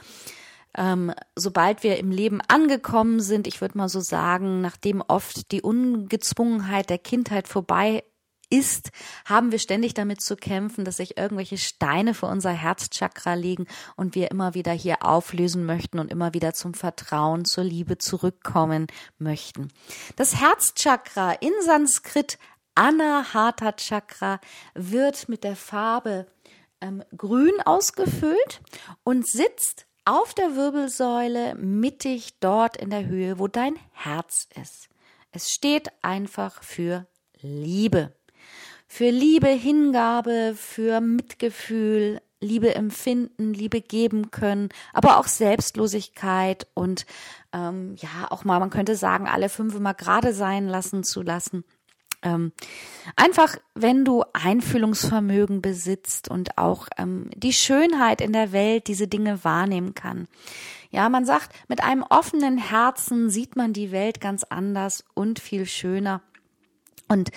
ähm, 0.75 1.13
sobald 1.37 1.83
wir 1.83 1.99
im 1.99 2.11
Leben 2.11 2.41
angekommen 2.49 3.21
sind, 3.21 3.47
ich 3.47 3.61
würde 3.61 3.77
mal 3.77 3.91
so 3.91 4.01
sagen, 4.01 4.63
nachdem 4.63 5.03
oft 5.07 5.53
die 5.53 5.61
Ungezwungenheit 5.61 6.89
der 6.89 6.97
Kindheit 6.97 7.47
vorbei 7.47 8.05
ist, 8.53 8.91
haben 9.25 9.51
wir 9.51 9.59
ständig 9.59 9.95
damit 9.95 10.21
zu 10.21 10.37
kämpfen, 10.37 10.85
dass 10.85 10.99
sich 10.99 11.17
irgendwelche 11.17 11.57
Steine 11.57 12.13
für 12.13 12.27
unser 12.27 12.51
Herzchakra 12.51 13.35
liegen 13.35 13.67
und 13.97 14.15
wir 14.15 14.31
immer 14.31 14.55
wieder 14.55 14.73
hier 14.73 15.05
auflösen 15.05 15.65
möchten 15.65 15.99
und 15.99 16.11
immer 16.11 16.35
wieder 16.35 16.53
zum 16.53 16.75
Vertrauen, 16.75 17.47
zur 17.47 17.65
Liebe 17.65 17.97
zurückkommen 17.97 18.87
möchten. 19.19 19.69
Das 20.17 20.37
Herzchakra 20.41 21.33
in 21.33 21.53
Sanskrit 21.65 22.39
Anahata 22.75 23.73
Chakra 23.73 24.39
wird 24.75 25.29
mit 25.29 25.45
der 25.45 25.57
Farbe 25.57 26.27
ähm, 26.81 27.03
grün 27.17 27.55
ausgefüllt 27.65 28.61
und 29.03 29.27
sitzt 29.27 29.87
auf 30.05 30.35
der 30.35 30.57
Wirbelsäule 30.57 31.55
mittig 31.55 32.39
dort 32.41 32.77
in 32.77 32.91
der 32.91 33.07
Höhe, 33.07 33.39
wo 33.39 33.49
dein 33.49 33.79
Herz 33.93 34.49
ist. 34.61 34.89
Es 35.31 35.51
steht 35.51 35.91
einfach 36.03 36.63
für 36.63 37.07
Liebe 37.41 38.13
für 38.93 39.09
Liebe, 39.09 39.49
Hingabe, 39.49 40.53
für 40.55 41.01
Mitgefühl, 41.01 42.21
Liebe 42.43 42.75
empfinden, 42.75 43.55
Liebe 43.55 43.81
geben 43.81 44.31
können, 44.31 44.69
aber 44.93 45.17
auch 45.17 45.29
Selbstlosigkeit 45.29 46.67
und 46.75 47.07
ähm, 47.55 47.95
ja, 47.97 48.31
auch 48.31 48.45
mal, 48.45 48.61
man 48.61 48.69
könnte 48.69 48.95
sagen, 48.95 49.27
alle 49.27 49.49
fünf 49.49 49.81
mal 49.81 49.95
gerade 49.95 50.35
sein 50.35 50.69
lassen 50.69 51.05
zu 51.05 51.23
lassen. 51.23 51.65
Ähm, 52.23 52.53
einfach, 53.17 53.57
wenn 53.75 54.05
du 54.05 54.25
Einfühlungsvermögen 54.35 55.63
besitzt 55.63 56.29
und 56.29 56.59
auch 56.59 56.89
ähm, 56.99 57.31
die 57.35 57.55
Schönheit 57.55 58.21
in 58.21 58.35
der 58.35 58.53
Welt 58.53 58.89
diese 58.89 59.09
Dinge 59.09 59.43
wahrnehmen 59.43 59.95
kann. 59.95 60.29
Ja, 60.91 61.09
man 61.09 61.25
sagt, 61.25 61.49
mit 61.67 61.83
einem 61.83 62.03
offenen 62.03 62.59
Herzen 62.59 63.31
sieht 63.31 63.57
man 63.57 63.73
die 63.73 63.91
Welt 63.91 64.21
ganz 64.21 64.45
anders 64.45 65.03
und 65.15 65.39
viel 65.39 65.65
schöner. 65.65 66.21
Und 67.09 67.31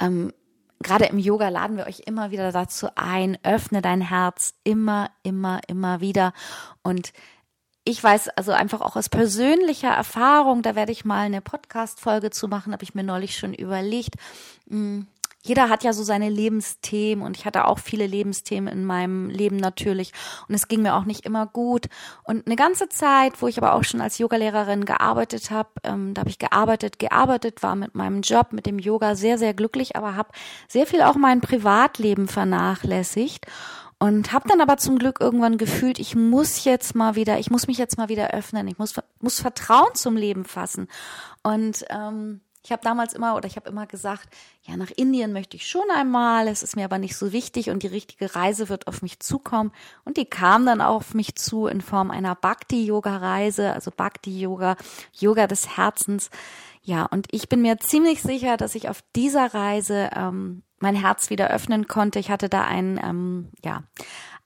ähm, 0.00 0.32
gerade 0.82 1.06
im 1.06 1.18
Yoga 1.18 1.48
laden 1.48 1.76
wir 1.76 1.86
euch 1.86 2.00
immer 2.06 2.30
wieder 2.30 2.52
dazu 2.52 2.88
ein, 2.94 3.38
öffne 3.42 3.82
dein 3.82 4.00
Herz 4.00 4.54
immer, 4.64 5.10
immer, 5.22 5.60
immer 5.68 6.00
wieder. 6.00 6.32
Und 6.82 7.12
ich 7.84 8.02
weiß 8.02 8.28
also 8.30 8.52
einfach 8.52 8.80
auch 8.80 8.94
aus 8.94 9.08
persönlicher 9.08 9.90
Erfahrung, 9.90 10.62
da 10.62 10.74
werde 10.74 10.92
ich 10.92 11.04
mal 11.04 11.26
eine 11.26 11.40
Podcast-Folge 11.40 12.30
zu 12.30 12.46
machen, 12.46 12.72
habe 12.72 12.84
ich 12.84 12.94
mir 12.94 13.02
neulich 13.02 13.36
schon 13.36 13.54
überlegt. 13.54 14.14
Hm, 14.68 15.08
jeder 15.42 15.68
hat 15.68 15.82
ja 15.82 15.92
so 15.92 16.04
seine 16.04 16.30
Lebensthemen 16.30 17.24
und 17.24 17.36
ich 17.36 17.44
hatte 17.44 17.66
auch 17.66 17.80
viele 17.80 18.06
Lebensthemen 18.06 18.72
in 18.72 18.84
meinem 18.84 19.28
Leben 19.28 19.56
natürlich. 19.56 20.12
Und 20.48 20.54
es 20.54 20.68
ging 20.68 20.82
mir 20.82 20.94
auch 20.94 21.04
nicht 21.04 21.26
immer 21.26 21.46
gut. 21.46 21.88
Und 22.22 22.46
eine 22.46 22.56
ganze 22.56 22.88
Zeit, 22.88 23.42
wo 23.42 23.48
ich 23.48 23.58
aber 23.58 23.74
auch 23.74 23.82
schon 23.82 24.00
als 24.00 24.18
Yogalehrerin 24.18 24.84
gearbeitet 24.84 25.50
habe, 25.50 25.70
ähm, 25.82 26.14
da 26.14 26.20
habe 26.20 26.30
ich 26.30 26.38
gearbeitet, 26.38 27.00
gearbeitet, 27.00 27.62
war 27.62 27.74
mit 27.74 27.96
meinem 27.96 28.22
Job, 28.22 28.52
mit 28.52 28.66
dem 28.66 28.78
Yoga 28.78 29.16
sehr, 29.16 29.36
sehr 29.36 29.52
glücklich, 29.52 29.96
aber 29.96 30.14
habe 30.14 30.30
sehr 30.68 30.86
viel 30.86 31.02
auch 31.02 31.16
mein 31.16 31.40
Privatleben 31.40 32.28
vernachlässigt 32.28 33.46
und 34.02 34.32
habe 34.32 34.48
dann 34.48 34.60
aber 34.60 34.78
zum 34.78 34.98
Glück 34.98 35.20
irgendwann 35.20 35.58
gefühlt, 35.58 36.00
ich 36.00 36.16
muss 36.16 36.64
jetzt 36.64 36.96
mal 36.96 37.14
wieder, 37.14 37.38
ich 37.38 37.50
muss 37.50 37.68
mich 37.68 37.78
jetzt 37.78 37.98
mal 37.98 38.08
wieder 38.08 38.30
öffnen, 38.30 38.66
ich 38.66 38.76
muss 38.76 38.94
muss 39.20 39.40
Vertrauen 39.40 39.94
zum 39.94 40.16
Leben 40.16 40.44
fassen. 40.44 40.88
Und 41.44 41.84
ähm, 41.88 42.40
ich 42.64 42.70
habe 42.70 42.82
damals 42.82 43.12
immer 43.12 43.34
oder 43.34 43.46
ich 43.46 43.56
habe 43.56 43.68
immer 43.68 43.86
gesagt, 43.86 44.28
ja, 44.62 44.76
nach 44.76 44.90
Indien 44.94 45.32
möchte 45.32 45.56
ich 45.56 45.66
schon 45.66 45.90
einmal, 45.92 46.46
es 46.46 46.62
ist 46.62 46.76
mir 46.76 46.84
aber 46.84 46.98
nicht 46.98 47.16
so 47.16 47.32
wichtig 47.32 47.70
und 47.70 47.82
die 47.82 47.88
richtige 47.88 48.36
Reise 48.36 48.68
wird 48.68 48.86
auf 48.86 49.02
mich 49.02 49.18
zukommen. 49.18 49.72
Und 50.04 50.16
die 50.16 50.26
kam 50.26 50.64
dann 50.64 50.80
auf 50.80 51.14
mich 51.14 51.34
zu 51.34 51.66
in 51.66 51.80
Form 51.80 52.12
einer 52.12 52.36
Bhakti-Yoga-Reise, 52.36 53.72
also 53.72 53.90
Bhakti-Yoga, 53.90 54.76
Yoga 55.12 55.48
des 55.48 55.76
Herzens. 55.76 56.30
Ja, 56.82 57.06
und 57.06 57.26
ich 57.32 57.48
bin 57.48 57.62
mir 57.62 57.78
ziemlich 57.78 58.22
sicher, 58.22 58.56
dass 58.56 58.76
ich 58.76 58.88
auf 58.88 59.02
dieser 59.16 59.54
Reise 59.54 60.10
ähm, 60.14 60.62
mein 60.78 60.94
Herz 60.94 61.30
wieder 61.30 61.48
öffnen 61.50 61.88
konnte. 61.88 62.20
Ich 62.20 62.30
hatte 62.30 62.48
da 62.48 62.62
ein, 62.64 63.00
ähm, 63.02 63.50
ja, 63.64 63.82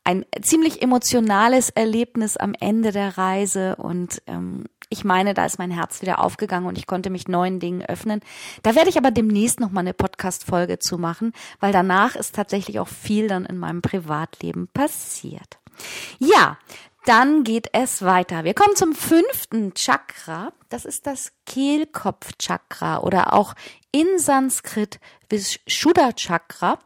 ein 0.05 0.25
ziemlich 0.41 0.83
emotionales 0.83 1.71
Erlebnis 1.71 2.37
am 2.37 2.55
Ende 2.59 2.93
der 2.93 3.19
Reise 3.19 3.77
und 3.77 4.23
ähm, 4.27 4.65
ich 4.89 5.05
meine, 5.05 5.35
da 5.35 5.45
ist 5.45 5.59
mein 5.59 5.71
Herz 5.71 6.01
wieder 6.03 6.21
aufgegangen 6.21 6.67
und 6.67 6.79
ich 6.79 6.87
konnte 6.87 7.11
mich 7.11 7.29
neuen 7.29 7.61
Dingen 7.61 7.85
öffnen. 7.85 8.21
Da 8.63 8.75
werde 8.75 8.89
ich 8.89 8.99
aber 8.99 9.11
demnächst 9.11 9.61
noch 9.61 9.71
mal 9.71 9.81
eine 9.81 9.95
Podcast-Folge 9.95 10.79
zu 10.79 10.99
machen, 10.99 11.33
weil 11.61 11.73
danach 11.73 12.15
ist 12.17 12.35
tatsächlich 12.35 12.79
auch 12.79 12.89
viel 12.89 13.29
dann 13.29 13.47
in 13.47 13.59
meinem 13.59 13.83
Privatleben 13.83 14.69
passiert. 14.69 15.59
Ja, 16.19 16.59
dann 17.05 17.45
geht 17.45 17.69
es 17.73 18.03
weiter. 18.03 18.45
Wir 18.45 18.55
kommen 18.55 18.75
zum 18.75 18.95
fünften 18.95 19.75
Chakra. 19.75 20.53
Das 20.69 20.85
ist 20.85 21.07
das 21.07 21.33
Kehlkopfchakra 21.47 22.99
oder 22.99 23.33
auch 23.33 23.55
in 23.93 24.19
Sanskrit 24.19 24.99
Vishuddha 25.29 26.13
Chakra. 26.13 26.79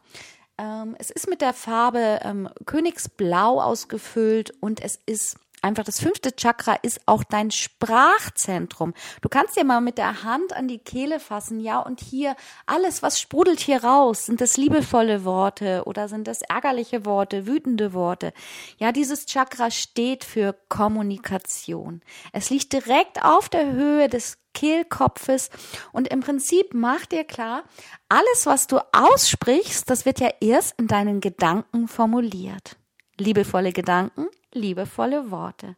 Ähm, 0.59 0.95
es 0.99 1.11
ist 1.11 1.29
mit 1.29 1.41
der 1.41 1.55
Farbe 1.55 2.21
ähm, 2.23 2.51
Königsblau 2.67 3.63
ausgefüllt 3.63 4.53
und 4.61 4.83
es 4.83 5.01
ist 5.07 5.39
einfach 5.63 5.85
das 5.85 6.01
fünfte 6.01 6.35
Chakra 6.35 6.75
ist 6.83 7.01
auch 7.07 7.25
dein 7.25 7.51
Sprachzentrum. 7.51 8.95
Du 9.21 9.29
kannst 9.29 9.57
dir 9.57 9.65
mal 9.65 9.81
mit 9.81 9.99
der 9.99 10.23
Hand 10.23 10.53
an 10.53 10.69
die 10.69 10.79
Kehle 10.79 11.21
fassen, 11.21 11.61
ja, 11.61 11.79
und 11.79 12.01
hier 12.01 12.37
alles, 12.67 13.03
was 13.03 13.21
sprudelt 13.21 13.61
hier 13.61 13.85
raus, 13.85 14.27
sind 14.27 14.41
das 14.41 14.57
liebevolle 14.57 15.25
Worte 15.25 15.83
oder 15.87 16.09
sind 16.09 16.27
das 16.27 16.43
ärgerliche 16.43 17.05
Worte, 17.05 17.47
wütende 17.47 17.93
Worte. 17.93 18.33
Ja, 18.79 18.93
dieses 18.93 19.27
Chakra 19.27 19.71
steht 19.71 20.25
für 20.25 20.55
Kommunikation. 20.69 22.03
Es 22.33 22.51
liegt 22.51 22.73
direkt 22.73 23.25
auf 23.25 23.49
der 23.49 23.73
Höhe 23.73 24.09
des 24.09 24.39
Kehlkopfes 24.55 25.51
und 25.93 26.09
im 26.09 26.21
Prinzip 26.21 26.75
mach 26.75 27.07
dir 27.07 27.25
klar, 27.25 27.65
alles, 28.09 28.47
was 28.47 28.67
du 28.67 28.79
aussprichst, 28.93 29.89
das 29.89 30.05
wird 30.05 30.21
ja 30.21 30.31
erst 30.41 30.79
in 30.79 30.87
deinen 30.87 31.21
Gedanken 31.21 31.89
formuliert. 31.89 32.77
Liebevolle 33.17 33.73
Gedanken, 33.73 34.27
liebevolle 34.53 35.31
Worte. 35.31 35.77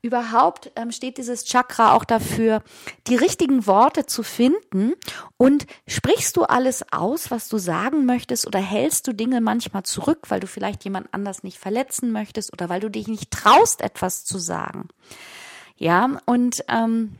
Überhaupt 0.00 0.70
ähm, 0.76 0.92
steht 0.92 1.18
dieses 1.18 1.44
Chakra 1.44 1.92
auch 1.92 2.04
dafür, 2.04 2.62
die 3.08 3.16
richtigen 3.16 3.66
Worte 3.66 4.06
zu 4.06 4.22
finden 4.22 4.92
und 5.36 5.66
sprichst 5.88 6.36
du 6.36 6.44
alles 6.44 6.84
aus, 6.92 7.32
was 7.32 7.48
du 7.48 7.58
sagen 7.58 8.06
möchtest 8.06 8.46
oder 8.46 8.60
hältst 8.60 9.08
du 9.08 9.12
Dinge 9.12 9.40
manchmal 9.40 9.82
zurück, 9.82 10.26
weil 10.28 10.38
du 10.38 10.46
vielleicht 10.46 10.84
jemand 10.84 11.12
anders 11.12 11.42
nicht 11.42 11.58
verletzen 11.58 12.12
möchtest 12.12 12.52
oder 12.52 12.68
weil 12.68 12.78
du 12.78 12.90
dich 12.90 13.08
nicht 13.08 13.32
traust, 13.32 13.80
etwas 13.80 14.24
zu 14.24 14.38
sagen. 14.38 14.88
Ja, 15.76 16.18
und 16.26 16.64
ähm, 16.68 17.16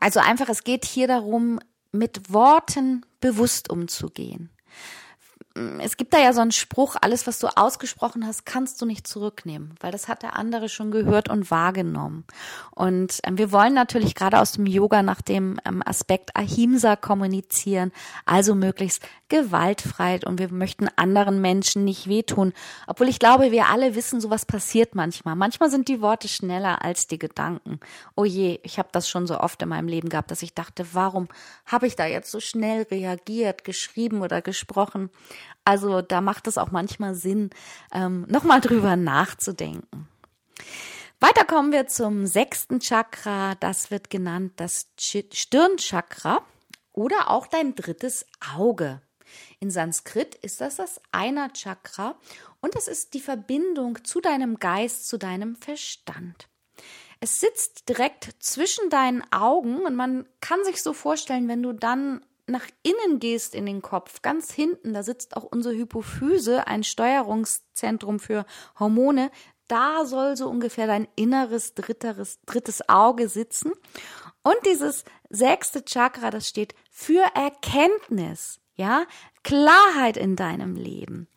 also 0.00 0.18
einfach, 0.18 0.48
es 0.48 0.64
geht 0.64 0.84
hier 0.84 1.06
darum, 1.06 1.60
mit 1.92 2.32
Worten 2.32 3.06
bewusst 3.20 3.70
umzugehen 3.70 4.50
es 5.80 5.96
gibt 5.96 6.12
da 6.12 6.18
ja 6.18 6.32
so 6.32 6.40
einen 6.40 6.52
Spruch, 6.52 6.96
alles, 7.00 7.26
was 7.26 7.38
du 7.38 7.48
ausgesprochen 7.48 8.26
hast, 8.26 8.44
kannst 8.44 8.80
du 8.80 8.86
nicht 8.86 9.06
zurücknehmen, 9.06 9.74
weil 9.80 9.92
das 9.92 10.08
hat 10.08 10.22
der 10.22 10.36
andere 10.36 10.68
schon 10.68 10.90
gehört 10.90 11.28
und 11.28 11.50
wahrgenommen. 11.50 12.24
Und 12.72 13.20
ähm, 13.24 13.38
wir 13.38 13.52
wollen 13.52 13.74
natürlich 13.74 14.14
gerade 14.14 14.38
aus 14.38 14.52
dem 14.52 14.66
Yoga 14.66 15.02
nach 15.02 15.22
dem 15.22 15.58
ähm, 15.64 15.82
Aspekt 15.84 16.36
Ahimsa 16.36 16.96
kommunizieren, 16.96 17.92
also 18.26 18.54
möglichst 18.54 19.02
gewaltfrei 19.28 20.20
und 20.24 20.38
wir 20.38 20.52
möchten 20.52 20.88
anderen 20.96 21.40
Menschen 21.40 21.84
nicht 21.84 22.08
wehtun. 22.08 22.52
Obwohl 22.86 23.08
ich 23.08 23.18
glaube, 23.18 23.50
wir 23.50 23.66
alle 23.66 23.94
wissen, 23.94 24.20
sowas 24.20 24.44
passiert 24.44 24.94
manchmal. 24.94 25.34
Manchmal 25.34 25.70
sind 25.70 25.88
die 25.88 26.00
Worte 26.00 26.28
schneller 26.28 26.82
als 26.82 27.06
die 27.06 27.18
Gedanken. 27.18 27.80
Oh 28.14 28.24
je, 28.24 28.60
ich 28.62 28.78
habe 28.78 28.88
das 28.92 29.08
schon 29.08 29.26
so 29.26 29.40
oft 29.40 29.60
in 29.62 29.68
meinem 29.68 29.88
Leben 29.88 30.08
gehabt, 30.08 30.30
dass 30.30 30.42
ich 30.42 30.54
dachte, 30.54 30.86
warum 30.92 31.28
habe 31.64 31.86
ich 31.86 31.96
da 31.96 32.06
jetzt 32.06 32.30
so 32.30 32.40
schnell 32.40 32.82
reagiert, 32.82 33.64
geschrieben 33.64 34.22
oder 34.22 34.42
gesprochen? 34.42 35.10
Also 35.64 36.00
da 36.02 36.20
macht 36.20 36.46
es 36.46 36.58
auch 36.58 36.70
manchmal 36.70 37.14
Sinn, 37.14 37.50
ähm, 37.92 38.26
nochmal 38.28 38.60
drüber 38.60 38.96
nachzudenken. 38.96 40.08
Weiter 41.18 41.44
kommen 41.44 41.72
wir 41.72 41.86
zum 41.86 42.26
sechsten 42.26 42.80
Chakra. 42.80 43.54
Das 43.56 43.90
wird 43.90 44.10
genannt 44.10 44.52
das 44.56 44.88
Stirnchakra 44.98 46.42
oder 46.92 47.30
auch 47.30 47.46
dein 47.46 47.74
drittes 47.74 48.26
Auge. 48.54 49.00
In 49.58 49.70
Sanskrit 49.70 50.34
ist 50.36 50.60
das 50.60 50.76
das 50.76 51.00
Einer 51.12 51.52
Chakra 51.52 52.16
und 52.60 52.76
es 52.76 52.86
ist 52.88 53.14
die 53.14 53.20
Verbindung 53.20 54.04
zu 54.04 54.20
deinem 54.20 54.58
Geist, 54.58 55.08
zu 55.08 55.18
deinem 55.18 55.56
Verstand. 55.56 56.48
Es 57.20 57.40
sitzt 57.40 57.88
direkt 57.88 58.34
zwischen 58.40 58.90
deinen 58.90 59.24
Augen 59.32 59.86
und 59.86 59.96
man 59.96 60.28
kann 60.40 60.62
sich 60.64 60.82
so 60.82 60.92
vorstellen, 60.92 61.48
wenn 61.48 61.62
du 61.62 61.72
dann 61.72 62.24
nach 62.46 62.66
innen 62.82 63.18
gehst 63.18 63.54
in 63.54 63.66
den 63.66 63.82
Kopf, 63.82 64.22
ganz 64.22 64.52
hinten, 64.52 64.94
da 64.94 65.02
sitzt 65.02 65.36
auch 65.36 65.44
unsere 65.44 65.74
Hypophyse, 65.74 66.66
ein 66.66 66.84
Steuerungszentrum 66.84 68.20
für 68.20 68.46
Hormone, 68.78 69.30
da 69.68 70.04
soll 70.04 70.36
so 70.36 70.48
ungefähr 70.48 70.86
dein 70.86 71.08
inneres 71.16 71.74
dritteres, 71.74 72.38
drittes 72.46 72.88
Auge 72.88 73.28
sitzen. 73.28 73.72
Und 74.42 74.56
dieses 74.64 75.04
sechste 75.28 75.84
Chakra, 75.84 76.30
das 76.30 76.48
steht 76.48 76.74
für 76.90 77.24
Erkenntnis, 77.34 78.60
ja, 78.76 79.06
Klarheit 79.42 80.16
in 80.16 80.36
deinem 80.36 80.76
Leben. 80.76 81.28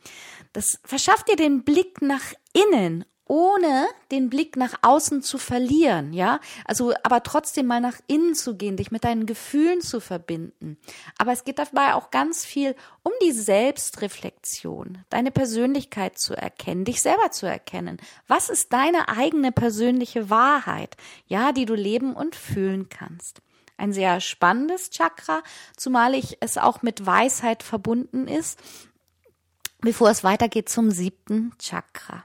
Das 0.53 0.79
verschafft 0.83 1.27
dir 1.29 1.35
den 1.35 1.63
Blick 1.63 2.01
nach 2.01 2.33
innen 2.53 3.05
ohne 3.29 3.87
den 4.11 4.31
Blick 4.31 4.55
nach 4.55 4.73
außen 4.81 5.21
zu 5.21 5.37
verlieren, 5.37 6.13
ja? 6.13 6.39
Also, 6.65 6.93
aber 7.03 7.21
trotzdem 7.21 7.67
mal 7.67 7.79
nach 7.79 7.99
innen 8.07 8.33
zu 8.33 8.57
gehen, 8.57 8.75
dich 8.75 8.89
mit 8.89 9.03
deinen 9.03 9.27
Gefühlen 9.27 9.81
zu 9.81 10.01
verbinden. 10.01 10.77
Aber 11.19 11.31
es 11.31 11.43
geht 11.43 11.59
dabei 11.59 11.93
auch 11.93 12.09
ganz 12.09 12.43
viel 12.43 12.75
um 13.03 13.11
die 13.21 13.31
Selbstreflexion, 13.31 15.05
deine 15.11 15.29
Persönlichkeit 15.29 16.17
zu 16.17 16.35
erkennen, 16.35 16.85
dich 16.85 17.03
selber 17.03 17.29
zu 17.29 17.45
erkennen. 17.45 17.97
Was 18.27 18.49
ist 18.49 18.73
deine 18.73 19.09
eigene 19.09 19.51
persönliche 19.51 20.31
Wahrheit, 20.31 20.97
ja, 21.27 21.51
die 21.51 21.67
du 21.67 21.75
leben 21.75 22.15
und 22.15 22.35
fühlen 22.35 22.89
kannst? 22.89 23.43
Ein 23.77 23.93
sehr 23.93 24.21
spannendes 24.21 24.89
Chakra, 24.89 25.43
zumal 25.77 26.15
ich 26.15 26.37
es 26.39 26.57
auch 26.57 26.81
mit 26.81 27.05
Weisheit 27.05 27.61
verbunden 27.61 28.27
ist, 28.27 28.59
bevor 29.81 30.09
es 30.09 30.23
weitergeht 30.23 30.67
zum 30.67 30.89
siebten 30.89 31.53
Chakra. 31.59 32.23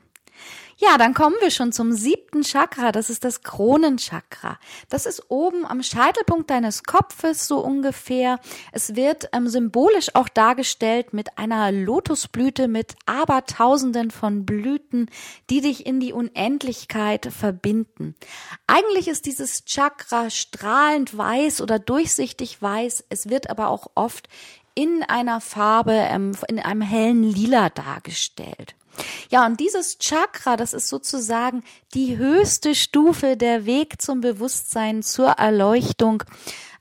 Ja, 0.76 0.98
dann 0.98 1.14
kommen 1.14 1.36
wir 1.40 1.50
schon 1.50 1.72
zum 1.72 1.92
siebten 1.92 2.42
Chakra. 2.42 2.90
Das 2.90 3.08
ist 3.08 3.24
das 3.24 3.42
Kronenchakra. 3.42 4.58
Das 4.88 5.06
ist 5.06 5.30
oben 5.30 5.64
am 5.64 5.82
Scheitelpunkt 5.82 6.50
deines 6.50 6.82
Kopfes 6.82 7.46
so 7.46 7.60
ungefähr. 7.60 8.40
Es 8.72 8.96
wird 8.96 9.28
ähm, 9.32 9.48
symbolisch 9.48 10.14
auch 10.14 10.28
dargestellt 10.28 11.12
mit 11.12 11.38
einer 11.38 11.70
Lotusblüte 11.70 12.66
mit 12.66 12.94
Abertausenden 13.06 14.10
von 14.10 14.44
Blüten, 14.44 15.08
die 15.48 15.60
dich 15.60 15.86
in 15.86 16.00
die 16.00 16.12
Unendlichkeit 16.12 17.26
verbinden. 17.26 18.16
Eigentlich 18.66 19.06
ist 19.06 19.26
dieses 19.26 19.64
Chakra 19.64 20.28
strahlend 20.30 21.16
weiß 21.16 21.60
oder 21.60 21.78
durchsichtig 21.78 22.60
weiß. 22.60 23.04
Es 23.10 23.30
wird 23.30 23.48
aber 23.48 23.68
auch 23.68 23.92
oft 23.94 24.28
in 24.74 25.02
einer 25.02 25.40
Farbe, 25.40 25.92
ähm, 25.92 26.32
in 26.48 26.58
einem 26.58 26.82
hellen 26.82 27.22
Lila 27.22 27.70
dargestellt. 27.70 28.74
Ja, 29.30 29.46
und 29.46 29.58
dieses 29.58 29.98
Chakra, 29.98 30.56
das 30.56 30.72
ist 30.72 30.88
sozusagen 30.88 31.64
die 31.94 32.16
höchste 32.16 32.74
Stufe, 32.74 33.36
der 33.36 33.66
Weg 33.66 34.00
zum 34.00 34.20
Bewusstsein, 34.20 35.02
zur 35.02 35.30
Erleuchtung. 35.30 36.22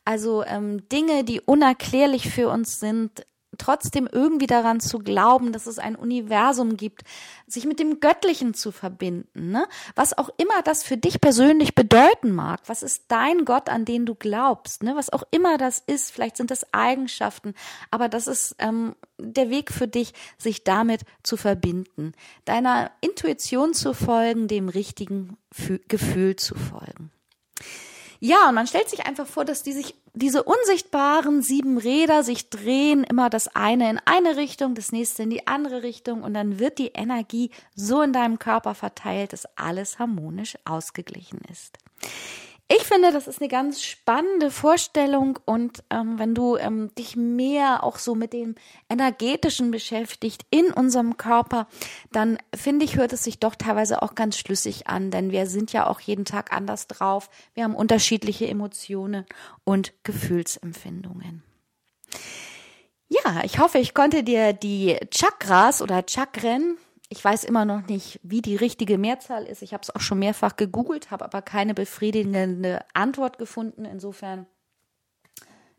Also 0.05 0.43
ähm, 0.43 0.87
Dinge, 0.89 1.23
die 1.23 1.41
unerklärlich 1.41 2.29
für 2.29 2.49
uns 2.49 2.79
sind, 2.79 3.25
trotzdem 3.57 4.07
irgendwie 4.11 4.47
daran 4.47 4.79
zu 4.79 4.99
glauben, 4.99 5.51
dass 5.51 5.67
es 5.67 5.79
ein 5.79 5.95
Universum 5.95 6.77
gibt, 6.77 7.03
sich 7.47 7.65
mit 7.65 7.79
dem 7.79 7.99
Göttlichen 7.99 8.53
zu 8.53 8.71
verbinden, 8.71 9.51
ne? 9.51 9.67
Was 9.95 10.17
auch 10.17 10.29
immer 10.37 10.61
das 10.63 10.83
für 10.83 10.97
dich 10.97 11.21
persönlich 11.21 11.75
bedeuten 11.75 12.31
mag. 12.31 12.61
Was 12.67 12.83
ist 12.83 13.05
dein 13.09 13.45
Gott, 13.45 13.69
an 13.69 13.85
den 13.85 14.05
du 14.05 14.15
glaubst, 14.15 14.83
ne? 14.83 14.95
Was 14.95 15.11
auch 15.11 15.23
immer 15.31 15.57
das 15.57 15.79
ist. 15.85 16.11
Vielleicht 16.11 16.37
sind 16.37 16.51
das 16.51 16.73
Eigenschaften, 16.73 17.53
aber 17.91 18.09
das 18.09 18.27
ist 18.27 18.55
ähm, 18.59 18.95
der 19.17 19.49
Weg 19.49 19.71
für 19.71 19.87
dich, 19.87 20.13
sich 20.37 20.63
damit 20.63 21.01
zu 21.23 21.37
verbinden, 21.37 22.13
deiner 22.45 22.91
Intuition 23.01 23.73
zu 23.73 23.93
folgen, 23.93 24.47
dem 24.47 24.69
richtigen 24.69 25.37
Gefühl 25.87 26.35
zu 26.35 26.55
folgen. 26.55 27.11
Ja, 28.25 28.47
und 28.47 28.55
man 28.55 28.67
stellt 28.67 28.89
sich 28.89 29.05
einfach 29.05 29.27
vor, 29.27 29.43
dass 29.43 29.63
die 29.63 29.73
sich, 29.73 29.95
diese 30.13 30.43
unsichtbaren 30.43 31.41
sieben 31.41 31.77
Räder 31.77 32.23
sich 32.23 32.49
drehen, 32.49 33.03
immer 33.03 33.29
das 33.29 33.53
eine 33.53 33.89
in 33.89 33.99
eine 34.05 34.37
Richtung, 34.37 34.75
das 34.75 34.93
nächste 34.93 35.23
in 35.23 35.29
die 35.29 35.45
andere 35.45 35.83
Richtung 35.83 36.23
und 36.23 36.33
dann 36.33 36.57
wird 36.57 36.79
die 36.79 36.91
Energie 36.93 37.51
so 37.75 38.01
in 38.01 38.13
deinem 38.13 38.39
Körper 38.39 38.75
verteilt, 38.75 39.33
dass 39.33 39.45
alles 39.57 39.99
harmonisch 39.99 40.57
ausgeglichen 40.63 41.41
ist. 41.51 41.77
Finde, 42.93 43.11
das 43.11 43.27
ist 43.27 43.41
eine 43.41 43.47
ganz 43.47 43.81
spannende 43.81 44.51
Vorstellung 44.51 45.39
und 45.45 45.83
ähm, 45.89 46.19
wenn 46.19 46.35
du 46.35 46.57
ähm, 46.57 46.93
dich 46.93 47.15
mehr 47.15 47.83
auch 47.83 47.97
so 47.97 48.13
mit 48.13 48.33
dem 48.33 48.53
energetischen 48.87 49.71
beschäftigt 49.71 50.45
in 50.51 50.71
unserem 50.71 51.17
Körper, 51.17 51.67
dann 52.11 52.37
finde 52.53 52.85
ich, 52.85 52.95
hört 52.95 53.11
es 53.11 53.23
sich 53.23 53.39
doch 53.39 53.55
teilweise 53.55 54.03
auch 54.03 54.13
ganz 54.13 54.37
schlüssig 54.37 54.85
an, 54.85 55.09
denn 55.09 55.31
wir 55.31 55.47
sind 55.47 55.73
ja 55.73 55.87
auch 55.87 56.01
jeden 56.01 56.23
Tag 56.23 56.53
anders 56.53 56.85
drauf. 56.85 57.31
Wir 57.55 57.63
haben 57.63 57.73
unterschiedliche 57.73 58.47
Emotionen 58.47 59.25
und 59.63 59.93
Gefühlsempfindungen. 60.03 61.41
Ja, 63.07 63.41
ich 63.43 63.57
hoffe, 63.57 63.79
ich 63.79 63.95
konnte 63.95 64.23
dir 64.23 64.53
die 64.53 64.99
Chakras 65.09 65.81
oder 65.81 66.03
Chakren 66.07 66.77
ich 67.13 67.23
weiß 67.23 67.43
immer 67.43 67.63
noch 67.63 67.85
nicht, 67.85 68.19
wie 68.23 68.41
die 68.41 68.55
richtige 68.55 68.97
Mehrzahl 68.97 69.45
ist. 69.45 69.61
Ich 69.61 69.71
habe 69.75 69.83
es 69.83 69.95
auch 69.95 70.01
schon 70.01 70.17
mehrfach 70.17 70.55
gegoogelt, 70.55 71.11
habe 71.11 71.23
aber 71.23 71.43
keine 71.43 71.75
befriedigende 71.75 72.83
Antwort 72.95 73.37
gefunden. 73.37 73.85
Insofern 73.85 74.47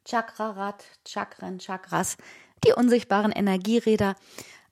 Chakrarad, 0.09 0.85
Chakren, 1.05 1.59
Chakras, 1.59 2.19
die 2.65 2.73
unsichtbaren 2.73 3.33
Energieräder. 3.33 4.15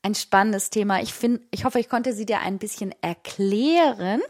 ein 0.05 0.14
spannendes 0.14 0.70
Thema. 0.70 1.01
Ich 1.01 1.12
finde, 1.12 1.42
ich 1.51 1.64
hoffe, 1.64 1.81
ich 1.81 1.88
konnte 1.88 2.12
sie 2.12 2.27
dir 2.27 2.40
ein 2.40 2.59
bisschen 2.59 2.94
erklären. 3.03 4.20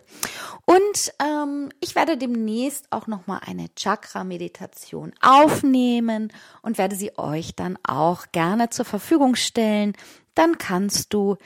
Und 0.64 1.12
ähm, 1.22 1.68
ich 1.80 1.94
werde 1.94 2.16
demnächst 2.16 2.86
auch 2.90 3.06
noch 3.06 3.26
mal 3.26 3.40
eine 3.44 3.74
Chakra-Meditation 3.74 5.12
aufnehmen 5.20 6.32
und 6.62 6.78
werde 6.78 6.96
sie 6.96 7.18
euch 7.18 7.54
dann 7.56 7.78
auch 7.86 8.24
gerne 8.32 8.70
zur 8.70 8.86
Verfügung 8.86 9.34
stellen. 9.34 9.94
Dann 10.34 10.56
kannst 10.56 11.12
du 11.12 11.36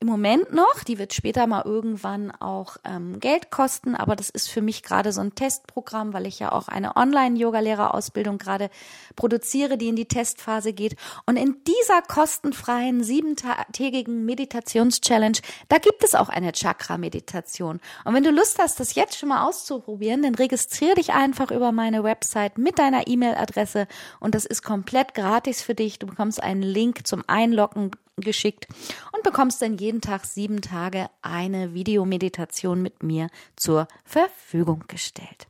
im 0.03 0.09
Moment 0.09 0.53
noch. 0.53 0.83
Die 0.83 0.99
wird 0.99 1.13
später 1.13 1.47
mal 1.47 1.63
irgendwann 1.63 2.31
auch 2.31 2.75
ähm, 2.83 3.21
Geld 3.21 3.51
kosten, 3.51 3.95
aber 3.95 4.17
das 4.17 4.29
ist 4.29 4.49
für 4.49 4.61
mich 4.61 4.83
gerade 4.83 5.13
so 5.13 5.21
ein 5.21 5.33
Testprogramm, 5.33 6.11
weil 6.13 6.27
ich 6.27 6.39
ja 6.39 6.51
auch 6.51 6.67
eine 6.67 6.97
Online-Yoga-Lehrerausbildung 6.97 8.37
gerade 8.37 8.69
produziere, 9.15 9.77
die 9.77 9.87
in 9.87 9.95
die 9.95 10.07
Testphase 10.07 10.73
geht. 10.73 10.97
Und 11.25 11.37
in 11.37 11.55
dieser 11.65 12.01
kostenfreien 12.01 13.01
siebentägigen 13.01 14.25
Meditations-Challenge, 14.25 15.37
da 15.69 15.77
gibt 15.77 16.03
es 16.03 16.15
auch 16.15 16.27
eine 16.27 16.51
Chakra-Meditation. 16.51 17.79
Und 18.03 18.13
wenn 18.13 18.23
du 18.23 18.31
Lust 18.31 18.59
hast, 18.59 18.81
das 18.81 18.95
jetzt 18.95 19.17
schon 19.17 19.29
mal 19.29 19.47
auszuprobieren, 19.47 20.21
dann 20.21 20.35
registriere 20.35 20.95
dich 20.95 21.13
einfach 21.13 21.49
über 21.49 21.71
meine 21.71 22.03
Website 22.03 22.57
mit 22.57 22.77
deiner 22.77 23.07
E-Mail-Adresse 23.07 23.87
und 24.19 24.35
das 24.35 24.45
ist 24.45 24.63
komplett 24.63 25.13
gratis 25.13 25.61
für 25.61 25.75
dich. 25.75 25.97
Du 25.97 26.07
bekommst 26.07 26.43
einen 26.43 26.61
Link 26.61 27.07
zum 27.07 27.23
Einloggen 27.27 27.91
geschickt 28.17 28.67
und 29.11 29.23
bekommst 29.23 29.61
dann 29.61 29.77
jeden 29.77 30.01
Tag 30.01 30.25
sieben 30.25 30.61
Tage 30.61 31.09
eine 31.21 31.73
Videomeditation 31.73 32.81
mit 32.81 33.03
mir 33.03 33.27
zur 33.55 33.87
Verfügung 34.03 34.83
gestellt. 34.87 35.47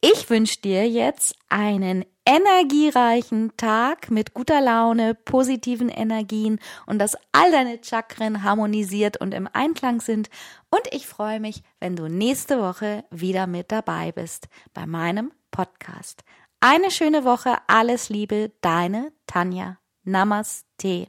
Ich 0.00 0.30
wünsche 0.30 0.60
dir 0.60 0.88
jetzt 0.88 1.34
einen 1.48 2.04
energiereichen 2.24 3.56
Tag 3.56 4.10
mit 4.10 4.34
guter 4.34 4.60
Laune, 4.60 5.14
positiven 5.14 5.88
Energien 5.88 6.60
und 6.86 6.98
dass 6.98 7.16
all 7.32 7.50
deine 7.50 7.80
Chakren 7.82 8.44
harmonisiert 8.44 9.16
und 9.16 9.34
im 9.34 9.48
Einklang 9.52 10.00
sind. 10.00 10.30
Und 10.70 10.82
ich 10.92 11.06
freue 11.06 11.40
mich, 11.40 11.62
wenn 11.80 11.96
du 11.96 12.08
nächste 12.08 12.60
Woche 12.60 13.04
wieder 13.10 13.46
mit 13.46 13.72
dabei 13.72 14.12
bist 14.12 14.48
bei 14.72 14.86
meinem 14.86 15.32
Podcast. 15.50 16.22
Eine 16.60 16.90
schöne 16.90 17.24
Woche, 17.24 17.56
alles 17.66 18.10
Liebe, 18.10 18.52
deine 18.60 19.12
Tanja. 19.26 19.78
Namaste. 20.04 21.08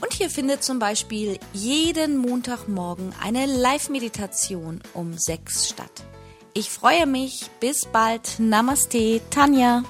und 0.00 0.12
hier 0.12 0.30
findet 0.30 0.64
zum 0.64 0.78
Beispiel 0.78 1.38
jeden 1.52 2.16
Montagmorgen 2.16 3.12
eine 3.22 3.46
Live-Meditation 3.46 4.80
um 4.94 5.16
sechs 5.16 5.68
statt. 5.68 6.04
Ich 6.54 6.70
freue 6.70 7.06
mich. 7.06 7.50
Bis 7.60 7.86
bald. 7.86 8.38
Namaste, 8.38 9.20
Tanja. 9.30 9.84